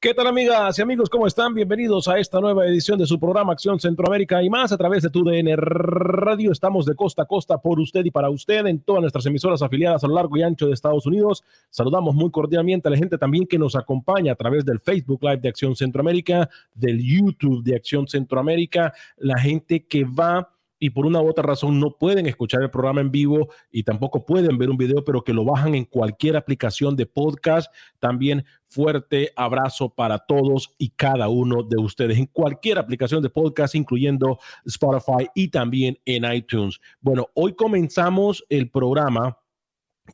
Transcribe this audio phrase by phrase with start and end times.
[0.00, 1.08] ¿Qué tal amigas y amigos?
[1.08, 1.54] ¿Cómo están?
[1.54, 5.10] Bienvenidos a esta nueva edición de su programa Acción Centroamérica y más a través de
[5.10, 6.50] tu DN Radio.
[6.50, 10.02] Estamos de costa a costa por usted y para usted en todas nuestras emisoras afiliadas
[10.02, 11.44] a lo largo y ancho de Estados Unidos.
[11.70, 15.38] Saludamos muy cordialmente a la gente también que nos acompaña a través del Facebook Live
[15.38, 21.20] de Acción Centroamérica, del YouTube de Acción Centroamérica, la gente que va y por una
[21.22, 24.76] u otra razón no pueden escuchar el programa en vivo y tampoco pueden ver un
[24.76, 27.72] video, pero que lo bajan en cualquier aplicación de podcast.
[27.98, 28.44] También
[28.76, 34.38] fuerte abrazo para todos y cada uno de ustedes en cualquier aplicación de podcast, incluyendo
[34.66, 36.78] Spotify y también en iTunes.
[37.00, 39.38] Bueno, hoy comenzamos el programa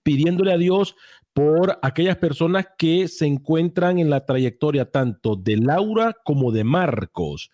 [0.05, 0.95] pidiéndole a Dios
[1.33, 7.51] por aquellas personas que se encuentran en la trayectoria tanto de Laura como de Marcos.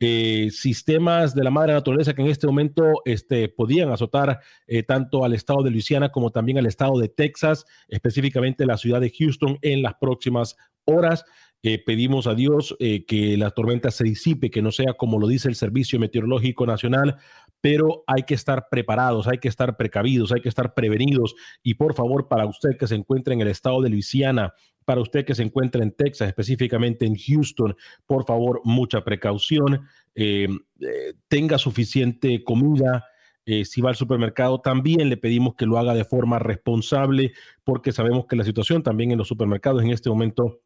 [0.00, 5.24] Eh, sistemas de la madre naturaleza que en este momento este, podían azotar eh, tanto
[5.24, 9.56] al estado de Luisiana como también al estado de Texas, específicamente la ciudad de Houston
[9.62, 11.24] en las próximas horas.
[11.62, 15.48] Eh, pedimos a Dios que la tormenta se disipe, que no sea como lo dice
[15.48, 17.16] el Servicio Meteorológico Nacional,
[17.62, 21.34] pero hay que estar preparados, hay que estar precavidos, hay que estar prevenidos.
[21.62, 24.52] Y por favor, para usted que se encuentre en el estado de Luisiana,
[24.84, 29.86] para usted que se encuentra en Texas, específicamente en Houston, por favor, mucha precaución.
[30.14, 30.48] Eh,
[30.80, 33.04] eh, tenga suficiente comida.
[33.46, 37.92] Eh, si va al supermercado, también le pedimos que lo haga de forma responsable, porque
[37.92, 40.60] sabemos que la situación también en los supermercados en este momento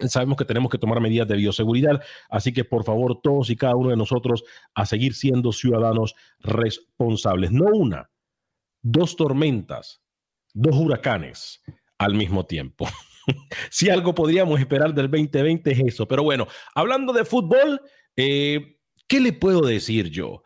[0.00, 3.76] Sabemos que tenemos que tomar medidas de bioseguridad, así que por favor todos y cada
[3.76, 7.50] uno de nosotros a seguir siendo ciudadanos responsables.
[7.50, 8.10] No una,
[8.82, 10.02] dos tormentas,
[10.52, 11.62] dos huracanes
[11.98, 12.86] al mismo tiempo.
[13.70, 16.08] si algo podríamos esperar del 2020 es eso.
[16.08, 17.80] Pero bueno, hablando de fútbol,
[18.16, 20.42] eh, ¿qué le puedo decir yo?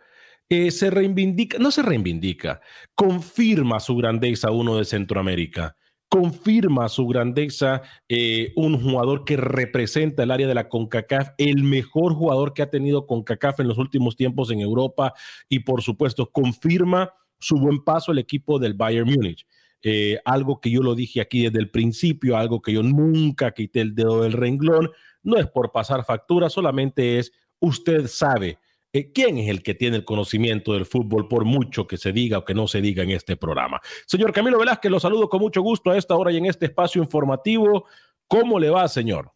[0.49, 2.61] Eh, se reivindica, no se reivindica,
[2.97, 5.77] confirma su grandeza uno de Centroamérica,
[6.09, 12.15] confirma su grandeza eh, un jugador que representa el área de la CONCACAF, el mejor
[12.15, 15.15] jugador que ha tenido CONCACAF en los últimos tiempos en Europa
[15.49, 19.47] y por supuesto confirma su buen paso el equipo del Bayern Múnich.
[19.83, 23.81] Eh, algo que yo lo dije aquí desde el principio, algo que yo nunca quité
[23.81, 24.91] el dedo del renglón,
[25.23, 28.59] no es por pasar factura, solamente es usted sabe
[28.93, 32.39] eh, quién es el que tiene el conocimiento del fútbol, por mucho que se diga
[32.39, 33.81] o que no se diga en este programa.
[34.07, 37.01] Señor Camilo Velázquez, lo saludo con mucho gusto a esta hora y en este espacio
[37.03, 37.87] informativo.
[38.27, 39.33] ¿Cómo le va, señor?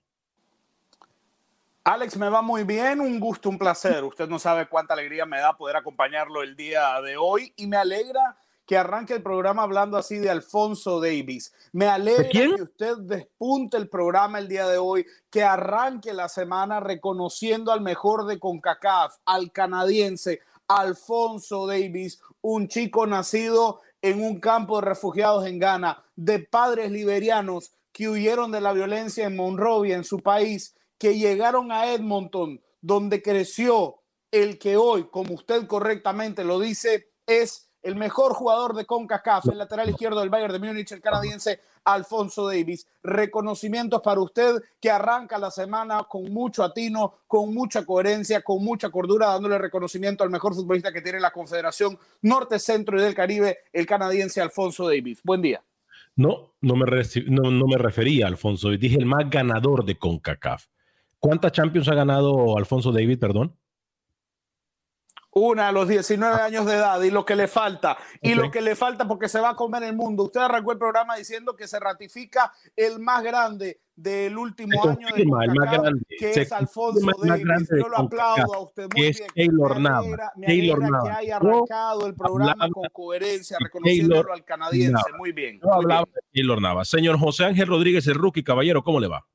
[1.85, 4.05] Alex, me va muy bien, un gusto, un placer.
[4.05, 7.77] Usted no sabe cuánta alegría me da poder acompañarlo el día de hoy y me
[7.77, 11.53] alegra que arranque el programa hablando así de Alfonso Davis.
[11.73, 16.81] Me alegra que usted despunte el programa el día de hoy, que arranque la semana
[16.81, 24.81] reconociendo al mejor de CONCACAF, al canadiense Alfonso Davis, un chico nacido en un campo
[24.81, 30.05] de refugiados en Ghana, de padres liberianos que huyeron de la violencia en Monrovia, en
[30.05, 34.01] su país, que llegaron a Edmonton, donde creció
[34.31, 39.59] el que hoy, como usted correctamente lo dice, es el mejor jugador de CONCACAF, el
[39.59, 42.87] lateral izquierdo del Bayern de Múnich, el canadiense Alfonso Davis.
[43.03, 48.89] Reconocimientos para usted que arranca la semana con mucho atino, con mucha coherencia, con mucha
[48.89, 53.59] cordura, dándole reconocimiento al mejor futbolista que tiene la Confederación Norte, Centro y del Caribe,
[53.71, 55.21] el canadiense Alfonso Davis.
[55.23, 55.63] Buen día.
[56.17, 56.87] No, no me,
[57.27, 60.67] no, no me refería a Alfonso, dije el más ganador de CONCACAF.
[61.19, 63.55] ¿Cuántas Champions ha ganado Alfonso Davis, perdón?
[65.35, 67.97] Una a los 19 años de edad y lo que le falta.
[68.21, 70.25] Y lo que le falta porque se va a comer el mundo.
[70.25, 75.25] Usted arrancó el programa diciendo que se ratifica el más grande del último año de
[75.25, 77.69] CONCACAF, que es Alfonso Davis.
[77.71, 79.29] Yo lo aplaudo a usted muy bien.
[79.35, 79.81] Taylor.
[80.37, 85.03] Me alegra que haya arrancado el programa con coherencia, reconociéndolo al canadiense.
[85.17, 85.59] Muy bien.
[85.63, 86.85] No hablaba de Taylor Nava.
[86.85, 89.27] Señor José Ángel Rodríguez, el rookie caballero, ¿cómo le va?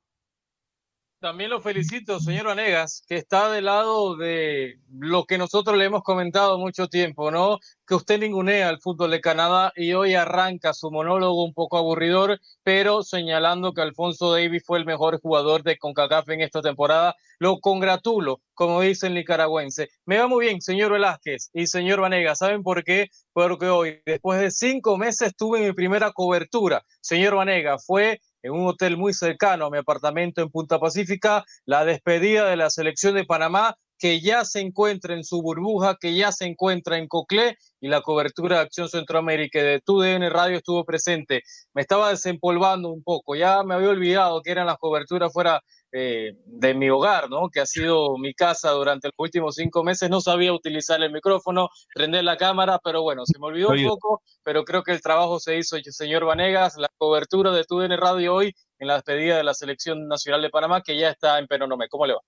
[1.19, 6.01] También lo felicito, señor Vanegas, que está del lado de lo que nosotros le hemos
[6.01, 7.57] comentado mucho tiempo, ¿no?
[7.86, 12.39] Que usted ningunea al fútbol de Canadá y hoy arranca su monólogo un poco aburridor,
[12.63, 17.18] pero señalando que Alfonso Davis fue el mejor jugador de CONCACAF en esta temporada.
[17.38, 19.89] Lo congratulo, como dice el nicaragüense.
[20.06, 22.38] Me va muy bien, señor Velázquez y señor Vanegas.
[22.38, 23.10] ¿Saben por qué?
[23.33, 26.86] Porque hoy, después de cinco meses, tuve mi primera cobertura.
[27.01, 31.86] Señor Vanegas, fue en un hotel muy cercano a mi apartamento en Punta Pacífica, la
[31.86, 36.32] despedida de la selección de Panamá, que ya se encuentra en su burbuja, que ya
[36.32, 41.44] se encuentra en Coclé, y la cobertura de Acción Centroamérica de TUDN Radio estuvo presente.
[41.74, 46.34] Me estaba desempolvando un poco, ya me había olvidado que eran las coberturas fuera eh,
[46.46, 47.50] de mi hogar, ¿no?
[47.50, 50.10] Que ha sido mi casa durante los últimos cinco meses.
[50.10, 54.22] No sabía utilizar el micrófono, prender la cámara, pero bueno, se me olvidó un poco,
[54.44, 58.54] pero creo que el trabajo se hizo, señor Vanegas, la cobertura de TUDN Radio hoy
[58.78, 61.90] en la despedida de la Selección Nacional de Panamá, que ya está en Penonome.
[61.90, 62.22] ¿Cómo le va?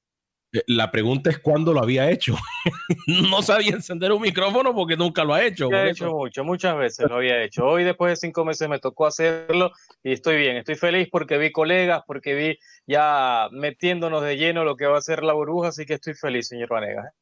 [0.53, 2.35] Eh, la pregunta es cuándo lo había hecho.
[3.31, 5.69] no sabía encender un micrófono porque nunca lo ha hecho.
[5.69, 7.65] Lo he hecho mucho, muchas veces lo había hecho.
[7.65, 9.71] Hoy, después de cinco meses, me tocó hacerlo
[10.03, 10.57] y estoy bien.
[10.57, 15.01] Estoy feliz porque vi colegas, porque vi ya metiéndonos de lleno lo que va a
[15.01, 17.07] ser la burbuja, así que estoy feliz, señor Vanegas.
[17.07, 17.17] ¿eh?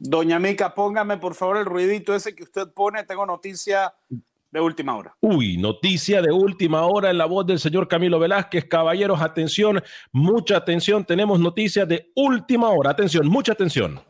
[0.00, 3.02] Doña Mica, póngame por favor el ruidito ese que usted pone.
[3.04, 3.92] Tengo noticia
[4.50, 5.14] de última hora.
[5.20, 8.64] Uy, noticia de última hora en la voz del señor Camilo Velázquez.
[8.66, 11.04] Caballeros, atención, mucha atención.
[11.04, 12.90] Tenemos noticias de última hora.
[12.90, 14.00] Atención, mucha atención.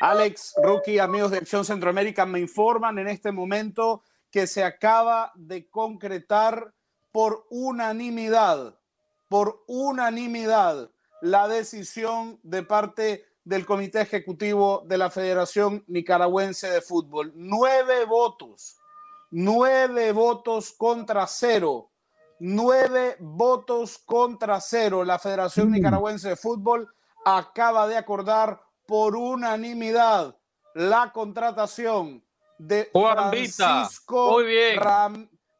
[0.00, 4.02] Alex, Rookie, amigos de Acción Centroamérica, me informan en este momento
[4.32, 6.74] que se acaba de concretar
[7.12, 8.78] por unanimidad,
[9.28, 10.90] por unanimidad,
[11.22, 17.32] la decisión de parte del Comité Ejecutivo de la Federación Nicaragüense de Fútbol.
[17.36, 18.76] Nueve votos,
[19.30, 21.92] nueve votos contra cero,
[22.40, 25.04] nueve votos contra cero.
[25.04, 25.72] La Federación mm.
[25.72, 26.92] Nicaragüense de Fútbol
[27.24, 30.36] acaba de acordar por unanimidad
[30.74, 32.24] la contratación
[32.58, 34.38] de Francisco,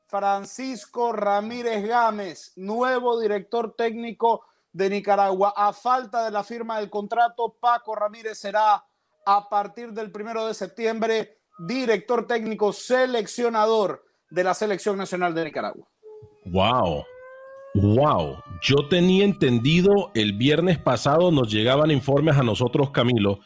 [0.09, 5.53] Francisco Ramírez Gámez, nuevo director técnico de Nicaragua.
[5.57, 8.85] A falta de la firma del contrato, Paco Ramírez será
[9.25, 15.87] a partir del primero de septiembre director técnico seleccionador de la Selección Nacional de Nicaragua.
[16.47, 17.05] Wow.
[17.75, 23.39] Wow, yo tenía entendido el viernes pasado nos llegaban informes a nosotros, Camilo,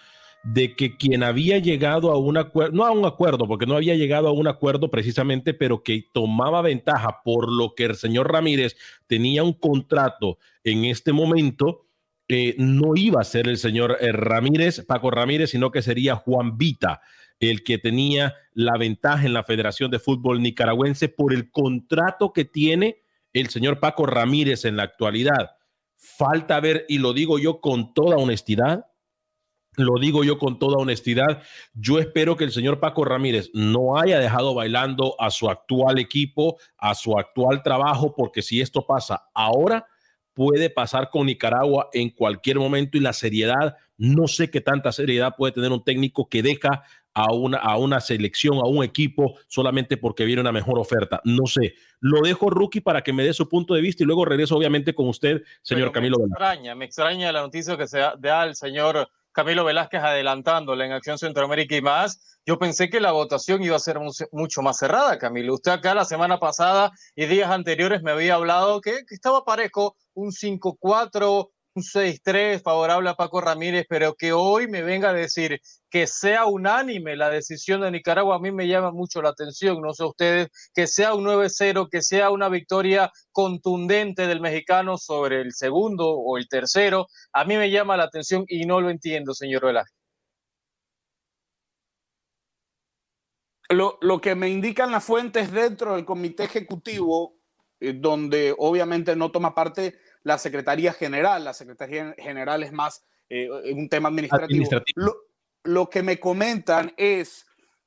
[0.45, 3.97] de que quien había llegado a un acuerdo, no a un acuerdo, porque no había
[3.97, 8.77] llegado a un acuerdo precisamente, pero que tomaba ventaja por lo que el señor Ramírez
[9.07, 11.87] tenía un contrato en este momento,
[12.29, 16.57] eh, no iba a ser el señor eh, Ramírez, Paco Ramírez, sino que sería Juan
[16.57, 17.01] Vita
[17.41, 22.45] el que tenía la ventaja en la Federación de Fútbol Nicaragüense por el contrato que
[22.45, 23.03] tiene
[23.33, 25.57] el señor Paco Ramírez en la actualidad.
[25.97, 28.87] Falta ver, y lo digo yo con toda honestidad,
[29.77, 31.43] lo digo yo con toda honestidad,
[31.75, 36.59] yo espero que el señor Paco Ramírez no haya dejado bailando a su actual equipo,
[36.79, 39.87] a su actual trabajo, porque si esto pasa ahora,
[40.35, 45.35] puede pasar con Nicaragua en cualquier momento y la seriedad, no sé qué tanta seriedad
[45.37, 49.97] puede tener un técnico que deja a una, a una selección, a un equipo, solamente
[49.97, 51.23] porque viene una mejor oferta.
[51.25, 51.75] No sé.
[51.99, 54.95] Lo dejo, Rookie, para que me dé su punto de vista y luego regreso, obviamente,
[54.95, 59.09] con usted, señor Camilo me Extraña, me extraña la noticia que se da el señor
[59.37, 62.39] Camilo Velázquez adelantándole en Acción Centroamérica y más.
[62.47, 63.99] Yo pensé que la votación iba a ser
[64.33, 65.53] mucho más cerrada, Camilo.
[65.53, 69.95] Usted acá la semana pasada y días anteriores me había hablado que, que estaba parejo
[70.15, 71.51] un 5-4
[71.83, 77.17] 6-3 favorable a Paco Ramírez, pero que hoy me venga a decir que sea unánime
[77.17, 80.87] la decisión de Nicaragua, a mí me llama mucho la atención, no sé ustedes, que
[80.87, 86.49] sea un 9-0, que sea una victoria contundente del mexicano sobre el segundo o el
[86.49, 89.97] tercero, a mí me llama la atención y no lo entiendo, señor Velázquez.
[93.69, 97.35] Lo, lo, que me indican las fuentes dentro del comité ejecutivo,
[97.81, 103.49] eh, donde obviamente no toma parte la Secretaría General, la Secretaría General es más eh,
[103.73, 104.69] un tema administrativo.
[105.63, 107.47] Lo, que me comentan es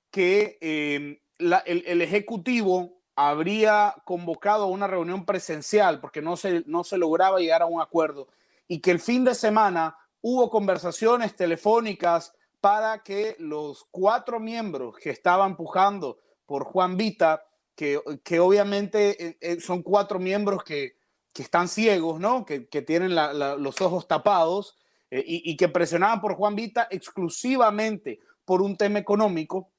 [0.10, 6.98] que em, el, el, Ejecutivo habría convocado una reunión presencial porque no se, no se
[6.98, 8.29] lograba llegar a un acuerdo
[8.69, 15.10] y que el fin de semana hubo conversaciones telefónicas para que los cuatro miembros que
[15.10, 17.43] estaban pujando por Juan Vita,
[17.75, 20.99] que, que obviamente eh, eh, son cuatro miembros que,
[21.39, 22.46] que están ciegos, ¿no?
[22.46, 24.75] que, tienen los ojos tapados
[25.10, 29.69] eh, y, que presionaban por Juan Vita exclusivamente por un tema económico,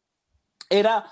[0.70, 1.04] era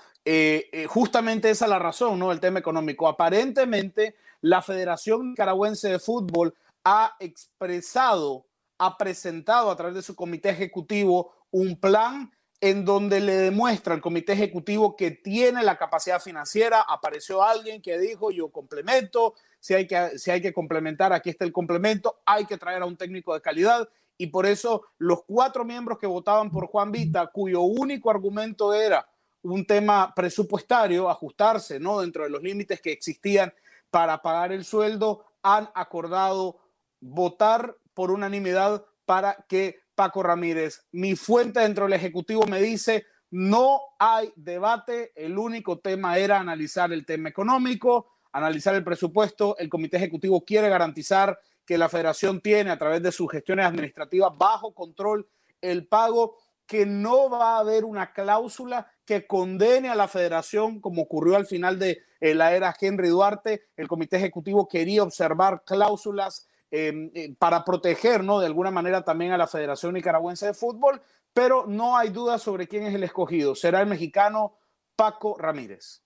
[0.87, 2.31] justamente esa la razón, ¿no?
[2.31, 3.07] El tema económico.
[3.07, 8.47] Aparentemente, la Federación Nicaragüense de Fútbol ha expresado,
[8.79, 14.01] ha presentado a través de su comité ejecutivo un plan en donde le demuestra al
[14.01, 16.81] comité ejecutivo que tiene la capacidad financiera.
[16.81, 21.45] Apareció alguien que dijo, yo complemento, si hay que, si hay que complementar, aquí está
[21.45, 23.87] el complemento, hay que traer a un técnico de calidad.
[24.17, 29.07] Y por eso los cuatro miembros que votaban por Juan Vita, cuyo único argumento era
[29.41, 32.01] un tema presupuestario, ajustarse ¿no?
[32.01, 33.53] dentro de los límites que existían
[33.89, 36.59] para pagar el sueldo, han acordado
[36.99, 40.85] votar por unanimidad para que Paco Ramírez.
[40.91, 46.91] Mi fuente dentro del Ejecutivo me dice, no hay debate, el único tema era analizar
[46.91, 52.71] el tema económico, analizar el presupuesto, el Comité Ejecutivo quiere garantizar que la federación tiene
[52.71, 55.27] a través de sus gestiones administrativas bajo control
[55.61, 61.01] el pago, que no va a haber una cláusula que condene a la federación, como
[61.01, 63.63] ocurrió al final de eh, la era Henry Duarte.
[63.75, 68.39] El Comité Ejecutivo quería observar cláusulas Em, eh, para proteger, ¿no?
[68.39, 71.01] De alguna manera también a la Federación Nicaragüense de Fútbol,
[71.33, 73.55] pero no hay duda sobre quién es el escogido.
[73.55, 74.55] Será el mexicano
[74.95, 76.03] Paco Ramírez.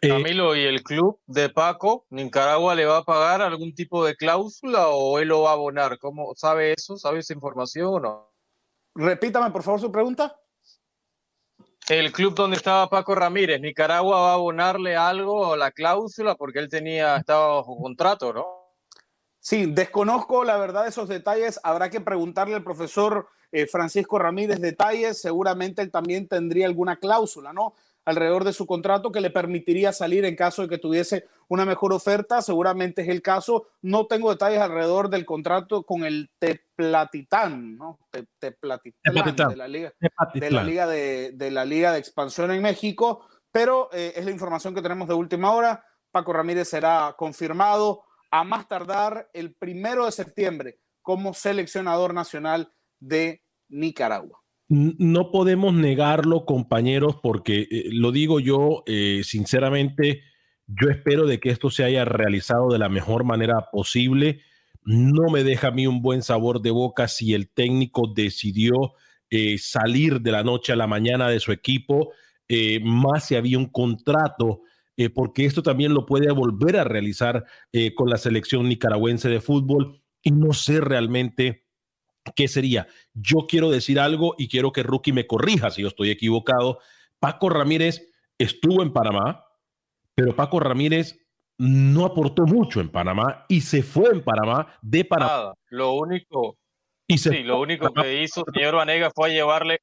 [0.00, 4.88] Camilo, ¿y el club de Paco, Nicaragua le va a pagar algún tipo de cláusula
[4.88, 5.98] o él lo va a abonar?
[5.98, 6.96] ¿Cómo sabe eso?
[6.96, 8.32] ¿Sabe esa información o no?
[8.94, 10.36] Repítame, por favor, su pregunta.
[11.88, 16.58] El club donde estaba Paco Ramírez, Nicaragua va a abonarle algo a la cláusula porque
[16.58, 18.46] él tenía, estaba bajo contrato, ¿no?
[19.38, 21.60] Sí, desconozco la verdad esos detalles.
[21.62, 25.20] Habrá que preguntarle al profesor eh, Francisco Ramírez detalles.
[25.20, 27.74] Seguramente él también tendría alguna cláusula, ¿no?
[28.06, 31.92] Alrededor de su contrato que le permitiría salir en caso de que tuviese una mejor
[31.92, 32.40] oferta.
[32.40, 33.66] Seguramente es el caso.
[33.82, 37.98] No tengo detalles alrededor del contrato con el Teplatitán, ¿no?
[38.38, 39.02] Teplatitán,
[39.50, 39.92] de la liga,
[40.32, 43.26] de la liga de, la liga de expansión en México.
[43.52, 45.84] Pero eh, es la información que tenemos de última hora.
[46.10, 53.42] Paco Ramírez será confirmado a más tardar el primero de septiembre como seleccionador nacional de
[53.68, 54.45] Nicaragua.
[54.68, 60.22] No podemos negarlo, compañeros, porque eh, lo digo yo eh, sinceramente,
[60.66, 64.40] yo espero de que esto se haya realizado de la mejor manera posible.
[64.84, 68.94] No me deja a mí un buen sabor de boca si el técnico decidió
[69.30, 72.12] eh, salir de la noche a la mañana de su equipo,
[72.82, 74.62] más si había un contrato
[74.96, 79.40] eh, porque esto también lo puede volver a realizar eh, con la selección nicaragüense de
[79.40, 81.65] fútbol y no sé realmente
[82.34, 82.86] qué sería.
[83.14, 86.80] Yo quiero decir algo y quiero que Rookie me corrija si yo estoy equivocado.
[87.18, 89.44] Paco Ramírez estuvo en Panamá,
[90.14, 91.26] pero Paco Ramírez
[91.58, 95.54] no aportó mucho en Panamá y se fue en Panamá de Panamá.
[95.68, 96.58] Lo único,
[97.06, 99.80] y sí, lo único que hizo señor Vanega fue llevarle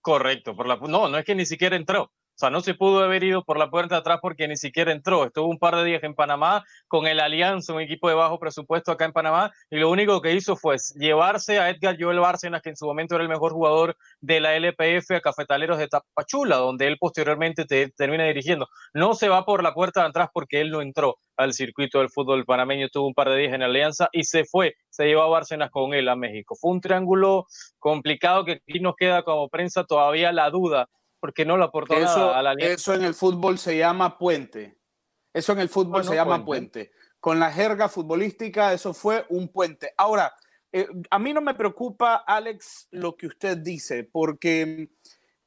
[0.00, 2.10] correcto por la no, no es que ni siquiera entró.
[2.36, 5.24] O sea, no se pudo haber ido por la puerta atrás porque ni siquiera entró.
[5.24, 8.92] Estuvo un par de días en Panamá con el Alianza, un equipo de bajo presupuesto
[8.92, 12.68] acá en Panamá, y lo único que hizo fue llevarse a Edgar Joel Bárcenas, que
[12.68, 16.86] en su momento era el mejor jugador de la LPF, a Cafetaleros de Tapachula, donde
[16.86, 17.64] él posteriormente
[17.96, 18.68] termina dirigiendo.
[18.92, 22.10] No se va por la puerta de atrás porque él no entró al circuito del
[22.10, 25.28] fútbol panameño, tuvo un par de días en Alianza y se fue, se llevó a
[25.28, 26.54] Bárcenas con él a México.
[26.54, 27.46] Fue un triángulo
[27.78, 30.86] complicado que aquí nos queda como prensa todavía la duda
[31.20, 34.78] porque no lo aportó eso, a la Eso en el fútbol se llama puente.
[35.32, 36.92] Eso en el fútbol se llama puente.
[37.20, 39.92] Con la jerga futbolística, eso fue un puente.
[39.96, 40.34] Ahora,
[40.72, 44.90] eh, a mí no me preocupa, Alex, lo que usted dice, porque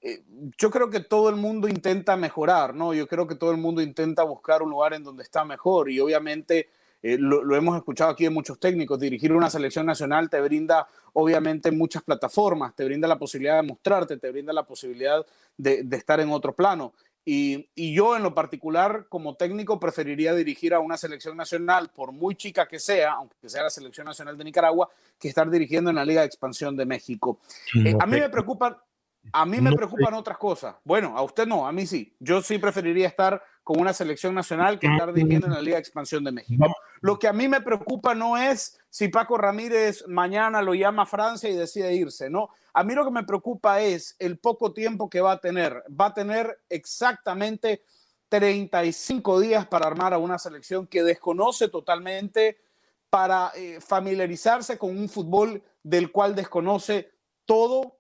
[0.02, 0.24] eh,
[0.58, 2.94] yo creo que todo el mundo intenta mejorar, ¿no?
[2.94, 6.00] Yo creo que todo el mundo intenta buscar un lugar en donde está mejor y
[6.00, 6.70] obviamente
[7.02, 11.72] eh, lo, hemos escuchado aquí de muchos técnicos, dirigir una selección nacional te brinda obviamente
[11.72, 15.26] muchas plataformas, te brinda la posibilidad de mostrarte, te brinda la posibilidad
[15.58, 16.94] de, estar en otro plano.
[17.26, 22.12] Y, y, yo en lo particular como técnico preferiría dirigir a una selección nacional, por
[22.12, 24.90] muy chica que sea, aunque sea la selección nacional de Nicaragua,
[25.20, 27.40] que estar dirigiendo en la Liga de Expansión de México.
[27.76, 28.84] Eh, a mí me preocupa
[29.32, 30.76] a mí me preocupan otras cosas.
[30.84, 32.16] Bueno, a usted no, a mí sí.
[32.20, 35.82] Yo sí preferiría estar con una selección nacional que estar dirigiendo en la Liga de
[35.82, 36.66] Expansión de México.
[37.02, 41.06] Lo que a mí me preocupa no es si Paco Ramírez mañana lo llama a
[41.06, 42.50] Francia y decide irse, no.
[42.74, 45.84] A mí lo que me preocupa es el poco tiempo que va a tener.
[45.88, 47.84] Va a tener exactamente
[48.30, 52.58] 35 días para armar a una selección que desconoce totalmente
[53.12, 57.12] para eh, familiarizarse con un fútbol del cual desconoce
[57.46, 58.00] todo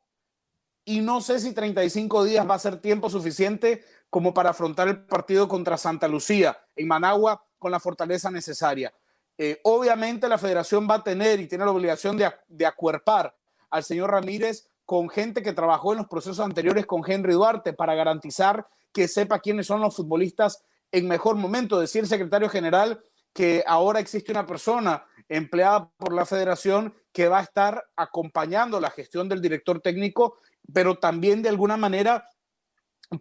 [0.84, 5.06] y no sé si 35 días va a ser tiempo suficiente como para afrontar el
[5.06, 8.94] partido contra Santa Lucía en Managua con la fortaleza necesaria.
[9.38, 13.36] Eh, obviamente la federación va a tener y tiene la obligación de, de acuerpar
[13.70, 17.96] al señor Ramírez con gente que trabajó en los procesos anteriores con Henry Duarte para
[17.96, 21.80] garantizar que sepa quiénes son los futbolistas en mejor momento.
[21.80, 27.44] Decir secretario general que ahora existe una persona empleada por la federación que va a
[27.44, 30.38] estar acompañando la gestión del director técnico
[30.74, 32.28] pero también de alguna manera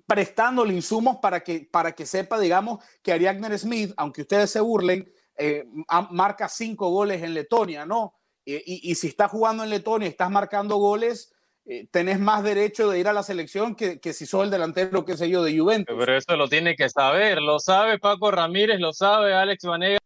[0.07, 5.11] prestándole insumos para que, para que sepa, digamos, que Ariadne Smith, aunque ustedes se burlen,
[5.37, 5.65] eh,
[6.11, 8.15] marca cinco goles en Letonia, ¿no?
[8.45, 11.35] Y, si estás jugando en Letonia y estás marcando goles,
[11.67, 15.05] eh, tenés más derecho de ir a la selección que, que si sos el delantero,
[15.05, 15.95] qué sé yo, de Juventus.
[15.99, 20.01] Pero eso lo tiene que saber, lo sabe Paco Ramírez, lo sabe Alex Vanegas,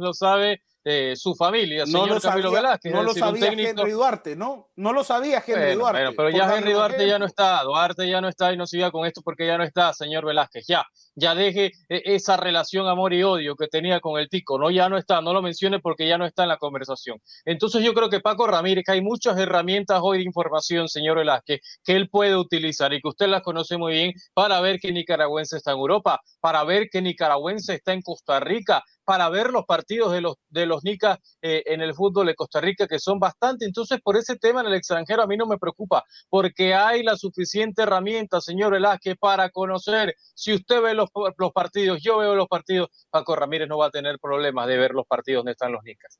[0.00, 2.92] lo sabe eh, su familia, no lo Camilo sabía, Velázquez.
[2.92, 4.68] No lo sabía Henry Duarte, ¿no?
[4.76, 6.12] No lo sabía Henry Duarte.
[6.14, 9.06] pero ya Henry Duarte ya no está, Duarte ya no está y no siga con
[9.06, 10.66] esto porque ya no está, señor Velázquez.
[10.68, 14.70] Ya, ya deje eh, esa relación amor y odio que tenía con el Tico, no,
[14.70, 17.18] ya no está, no lo mencione porque ya no está en la conversación.
[17.46, 21.60] Entonces yo creo que Paco Ramírez, que hay muchas herramientas hoy de información, señor Velázquez,
[21.82, 25.56] que él puede utilizar y que usted las conoce muy bien para ver que nicaragüense
[25.56, 30.12] está en Europa, para ver que nicaragüense está en Costa Rica, para ver los partidos
[30.12, 33.64] de los, de los Nicas eh, en el fútbol de Costa Rica, que son bastante.
[33.64, 37.16] Entonces, por ese tema en el extranjero a mí no me preocupa, porque hay la
[37.16, 40.14] suficiente herramienta, señor Velázquez, para conocer.
[40.34, 43.90] Si usted ve los, los partidos, yo veo los partidos, Paco Ramírez no va a
[43.90, 46.18] tener problemas de ver los partidos donde están los Nicas.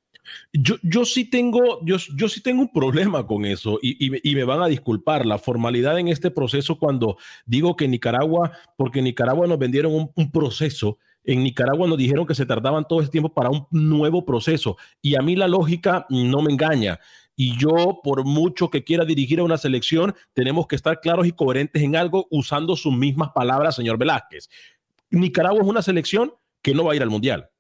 [0.53, 3.97] Yo, yo sí tengo, yo, yo sí tengo un problema con eso y,
[4.29, 9.03] y, me van a disculpar la formalidad en este proceso cuando digo que Nicaragua, porque
[9.03, 13.11] Nicaragua nos vendieron un, un proceso en Nicaragua nos dijeron que se tardaban todo ese
[13.11, 17.01] tiempo para un nuevo proceso y a mí la lógica no me engaña.
[17.37, 21.33] Y yo, por mucho que quiera dirigir a una selección, tenemos que estar claros y
[21.33, 24.49] coherentes en algo usando sus mismas palabras, señor Velázquez.
[25.11, 27.51] Nicaragua es una selección que no va a ir al Mundial.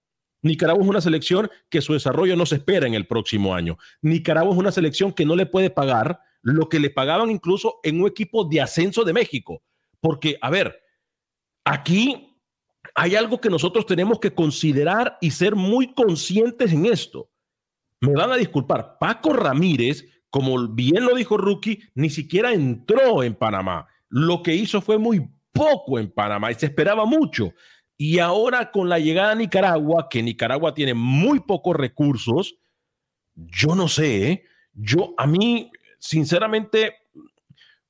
[0.42, 3.78] Nicaragua es una selección que su desarrollo no se espera en el próximo año.
[4.02, 8.02] Nicaragua es una selección que no le puede pagar lo que le pagaban incluso en
[8.02, 9.62] un equipo de ascenso de México.
[10.00, 10.78] Porque, a ver,
[11.64, 12.33] aquí
[12.94, 17.30] hay algo que nosotros tenemos que considerar y ser muy conscientes en esto.
[18.00, 23.34] Me van a disculpar, Paco Ramírez, como bien lo dijo Rookie, ni siquiera entró en
[23.34, 23.86] Panamá.
[24.08, 27.52] Lo que hizo fue muy poco en Panamá y se esperaba mucho.
[27.96, 32.56] Y ahora con la llegada a Nicaragua, que Nicaragua tiene muy pocos recursos,
[33.34, 34.44] yo no sé, ¿eh?
[34.72, 36.96] yo a mí, sinceramente,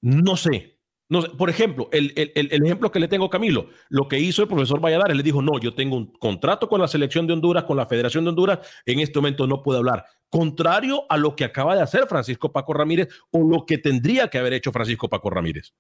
[0.00, 0.73] no sé,
[1.14, 4.81] no, por ejemplo, el, ejemplo que le tengo a Camilo, lo que hizo el profesor
[4.81, 7.87] Valladares, le dijo, no, yo tengo un contrato con la selección de Honduras, con la
[7.87, 10.05] Federación de Honduras, en este momento no puedo hablar.
[10.29, 14.38] Contrario a lo que acaba de hacer Francisco Paco Ramírez o lo que tendría que
[14.38, 15.72] haber hecho Francisco Paco Ramírez.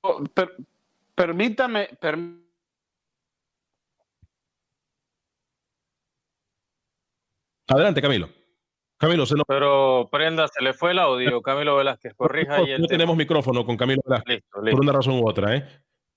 [0.00, 0.24] Oh,
[1.14, 1.90] permítame,
[7.68, 8.39] Adelante, Camilo.
[9.00, 13.64] Camilo, se Pero prenda, se le fue el audio, Camilo Velázquez, corrija No tenemos micrófono
[13.64, 15.66] con Camilo Velázquez, por una razón u otra, ¿eh?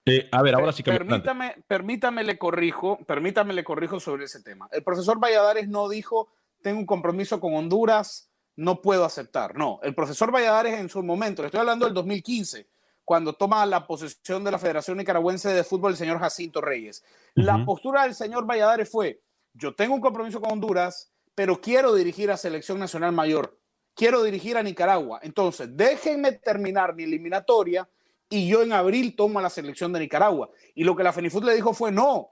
[0.06, 0.28] ¿eh?
[0.30, 1.06] a ver, ahora sí Camilo.
[1.06, 4.68] Permítame, permítame le corrijo, permítame le corrijo sobre ese tema.
[4.70, 6.28] El profesor Valladares no dijo,
[6.62, 9.56] tengo un compromiso con Honduras, no puedo aceptar.
[9.56, 12.68] No, el profesor Valladares en su momento, le estoy hablando del 2015,
[13.06, 17.02] cuando toma la posesión de la Federación Nicaragüense de Fútbol el señor Jacinto Reyes.
[17.34, 19.22] La postura del señor Valladares fue,
[19.54, 23.58] yo tengo un compromiso con Honduras, pero quiero dirigir a Selección Nacional Mayor,
[23.96, 25.20] quiero dirigir a Nicaragua.
[25.24, 27.88] Entonces, déjenme terminar mi eliminatoria
[28.30, 30.50] y yo en abril tomo la selección de Nicaragua.
[30.76, 32.32] Y lo que la FENIFUT le dijo fue no,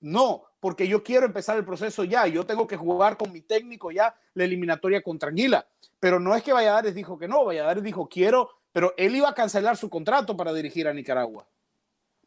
[0.00, 3.90] no, porque yo quiero empezar el proceso ya, yo tengo que jugar con mi técnico
[3.90, 5.66] ya la eliminatoria con tranquila.
[5.98, 9.34] Pero no es que Valladares dijo que no, Valladares dijo quiero, pero él iba a
[9.34, 11.48] cancelar su contrato para dirigir a Nicaragua.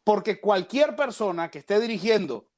[0.04, 2.49] Porque cualquier persona que esté dirigiendo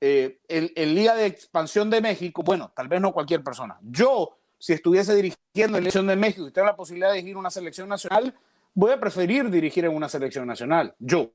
[0.00, 3.78] eh, en, Liga de Expansión de México, bueno, tal vez no cualquier persona.
[3.82, 7.36] Yo, si estuviese dirigiendo en la selección de México y tengo la posibilidad de dirigir
[7.36, 8.34] una selección nacional,
[8.74, 10.94] voy a preferir dirigir en una selección nacional.
[10.98, 11.32] Yo.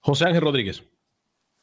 [0.00, 0.82] José Ángel Rodríguez.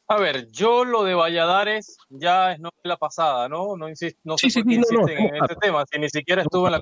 [0.06, 3.76] A ver, yo lo de Valladares ya es la pasada, ¿no?
[3.76, 6.72] No, insisto, no sé por qué insisten en este tema, si ni siquiera estuvo en
[6.72, 6.80] la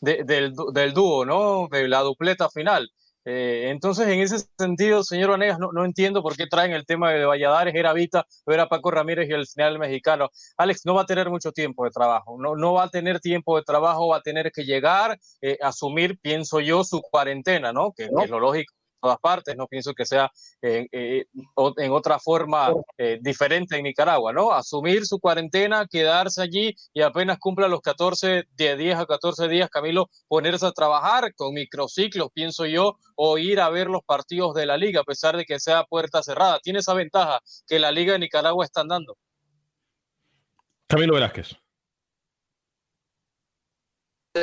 [0.00, 1.68] de, del, del dúo, ¿no?
[1.70, 2.90] De la dupleta final.
[3.24, 7.12] Eh, entonces, en ese sentido, señor Vanegas, no, no, entiendo por qué traen el tema
[7.12, 10.30] de Valladares, era Vita, era Paco Ramírez y el final mexicano.
[10.56, 13.56] Alex no va a tener mucho tiempo de trabajo, no, no va a tener tiempo
[13.56, 17.92] de trabajo, va a tener que llegar, eh, asumir, pienso yo, su cuarentena, ¿no?
[17.92, 20.30] Que, que es lo lógico todas partes, no pienso que sea
[20.62, 21.24] eh, eh,
[21.76, 24.52] en otra forma eh, diferente en Nicaragua, ¿no?
[24.52, 29.70] Asumir su cuarentena, quedarse allí y apenas cumpla los 14, de 10 a 14 días,
[29.70, 34.66] Camilo, ponerse a trabajar con microciclos, pienso yo, o ir a ver los partidos de
[34.66, 36.58] la liga, a pesar de que sea puerta cerrada.
[36.60, 39.16] Tiene esa ventaja que la liga de Nicaragua está dando.
[40.88, 41.56] Camilo Velázquez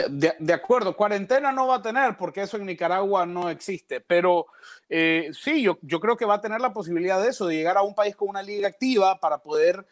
[0.09, 4.47] de, acuerdo, cuarentena no va a tener porque eso en Nicaragua no existe, pero
[4.89, 7.77] eh, sí, yo, yo creo que va a tener la posibilidad de eso, de llegar
[7.77, 9.85] a un país con una liga activa para poder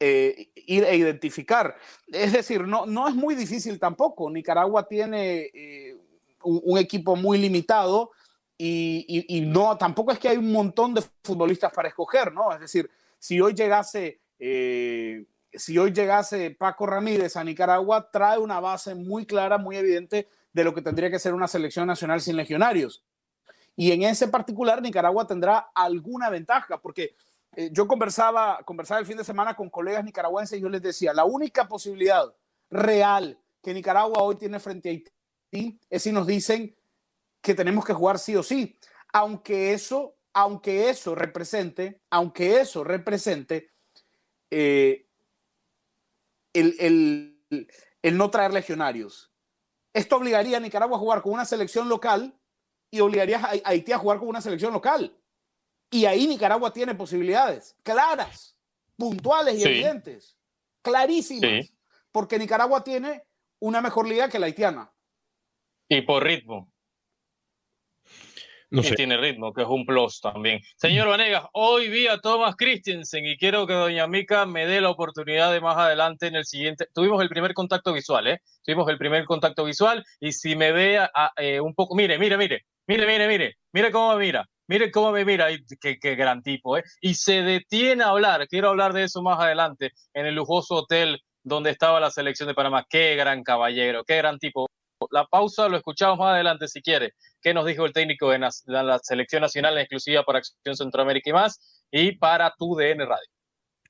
[0.00, 1.76] eh, ir e identificar.
[2.08, 4.30] Es decir, no, no es muy difícil tampoco.
[4.30, 5.96] Nicaragua tiene eh,
[6.42, 8.10] un, equipo muy limitado
[8.58, 12.52] y, y, no, tampoco es que hay un montón de futbolistas para escoger, ¿no?
[12.52, 14.20] Es decir, si hoy llegase
[15.54, 20.64] si hoy llegase Paco Ramírez a Nicaragua, trae una base muy clara, muy evidente de
[20.64, 23.04] lo que tendría que ser una selección nacional sin legionarios.
[23.76, 27.16] Y en ese particular, Nicaragua tendrá alguna ventaja, porque
[27.54, 31.12] eh, yo conversaba, conversaba el fin de semana con colegas nicaragüenses y yo les decía,
[31.12, 32.34] la única posibilidad
[32.70, 36.74] real que Nicaragua hoy tiene frente a Haití es si nos dicen
[37.42, 38.78] que tenemos que jugar sí o sí,
[39.12, 43.70] aunque eso, aunque eso represente, aunque eso represente
[44.50, 45.01] eh,
[46.52, 47.38] el,
[48.02, 49.32] no traer legionarios.
[49.94, 52.34] Esto obligaría a Nicaragua a jugar con una selección local
[52.90, 55.16] y obligaría a Haití a jugar con una selección local.
[55.90, 58.56] Y ahí Nicaragua tiene posibilidades claras,
[58.96, 60.38] puntuales y evidentes,
[60.80, 61.72] clarísimas,
[62.10, 63.24] porque Nicaragua tiene
[63.60, 64.90] una mejor liga que la haitiana.
[65.88, 66.71] Y por ritmo.
[68.72, 70.60] No tiene ritmo, que es un plus también.
[70.76, 74.90] Señor Vanegas, hoy vi a Thomas Christensen y quiero que doña Mica me dé la
[74.90, 76.86] oportunidad de más adelante en el siguiente.
[76.94, 78.40] Tuvimos el primer contacto visual, ¿eh?
[78.64, 81.06] Tuvimos el primer contacto visual y si me ve
[81.36, 85.12] eh, un poco, mire, mire, mire, mire, mire, mire, mire cómo me mira, mire cómo
[85.12, 85.48] me mira,
[85.80, 86.84] qué, qué gran tipo, ¿eh?
[87.00, 91.20] Y se detiene a hablar, quiero hablar de eso más adelante, en el lujoso hotel
[91.44, 92.86] donde estaba la selección de Panamá.
[92.88, 94.66] Qué gran caballero, qué gran tipo.
[95.10, 97.14] La pausa lo escuchamos más adelante si quiere.
[97.42, 101.84] ¿Qué nos dijo el técnico de la, selección nacional exclusiva para Acción Centroamérica y más?
[101.90, 103.28] Y para tu DN Radio.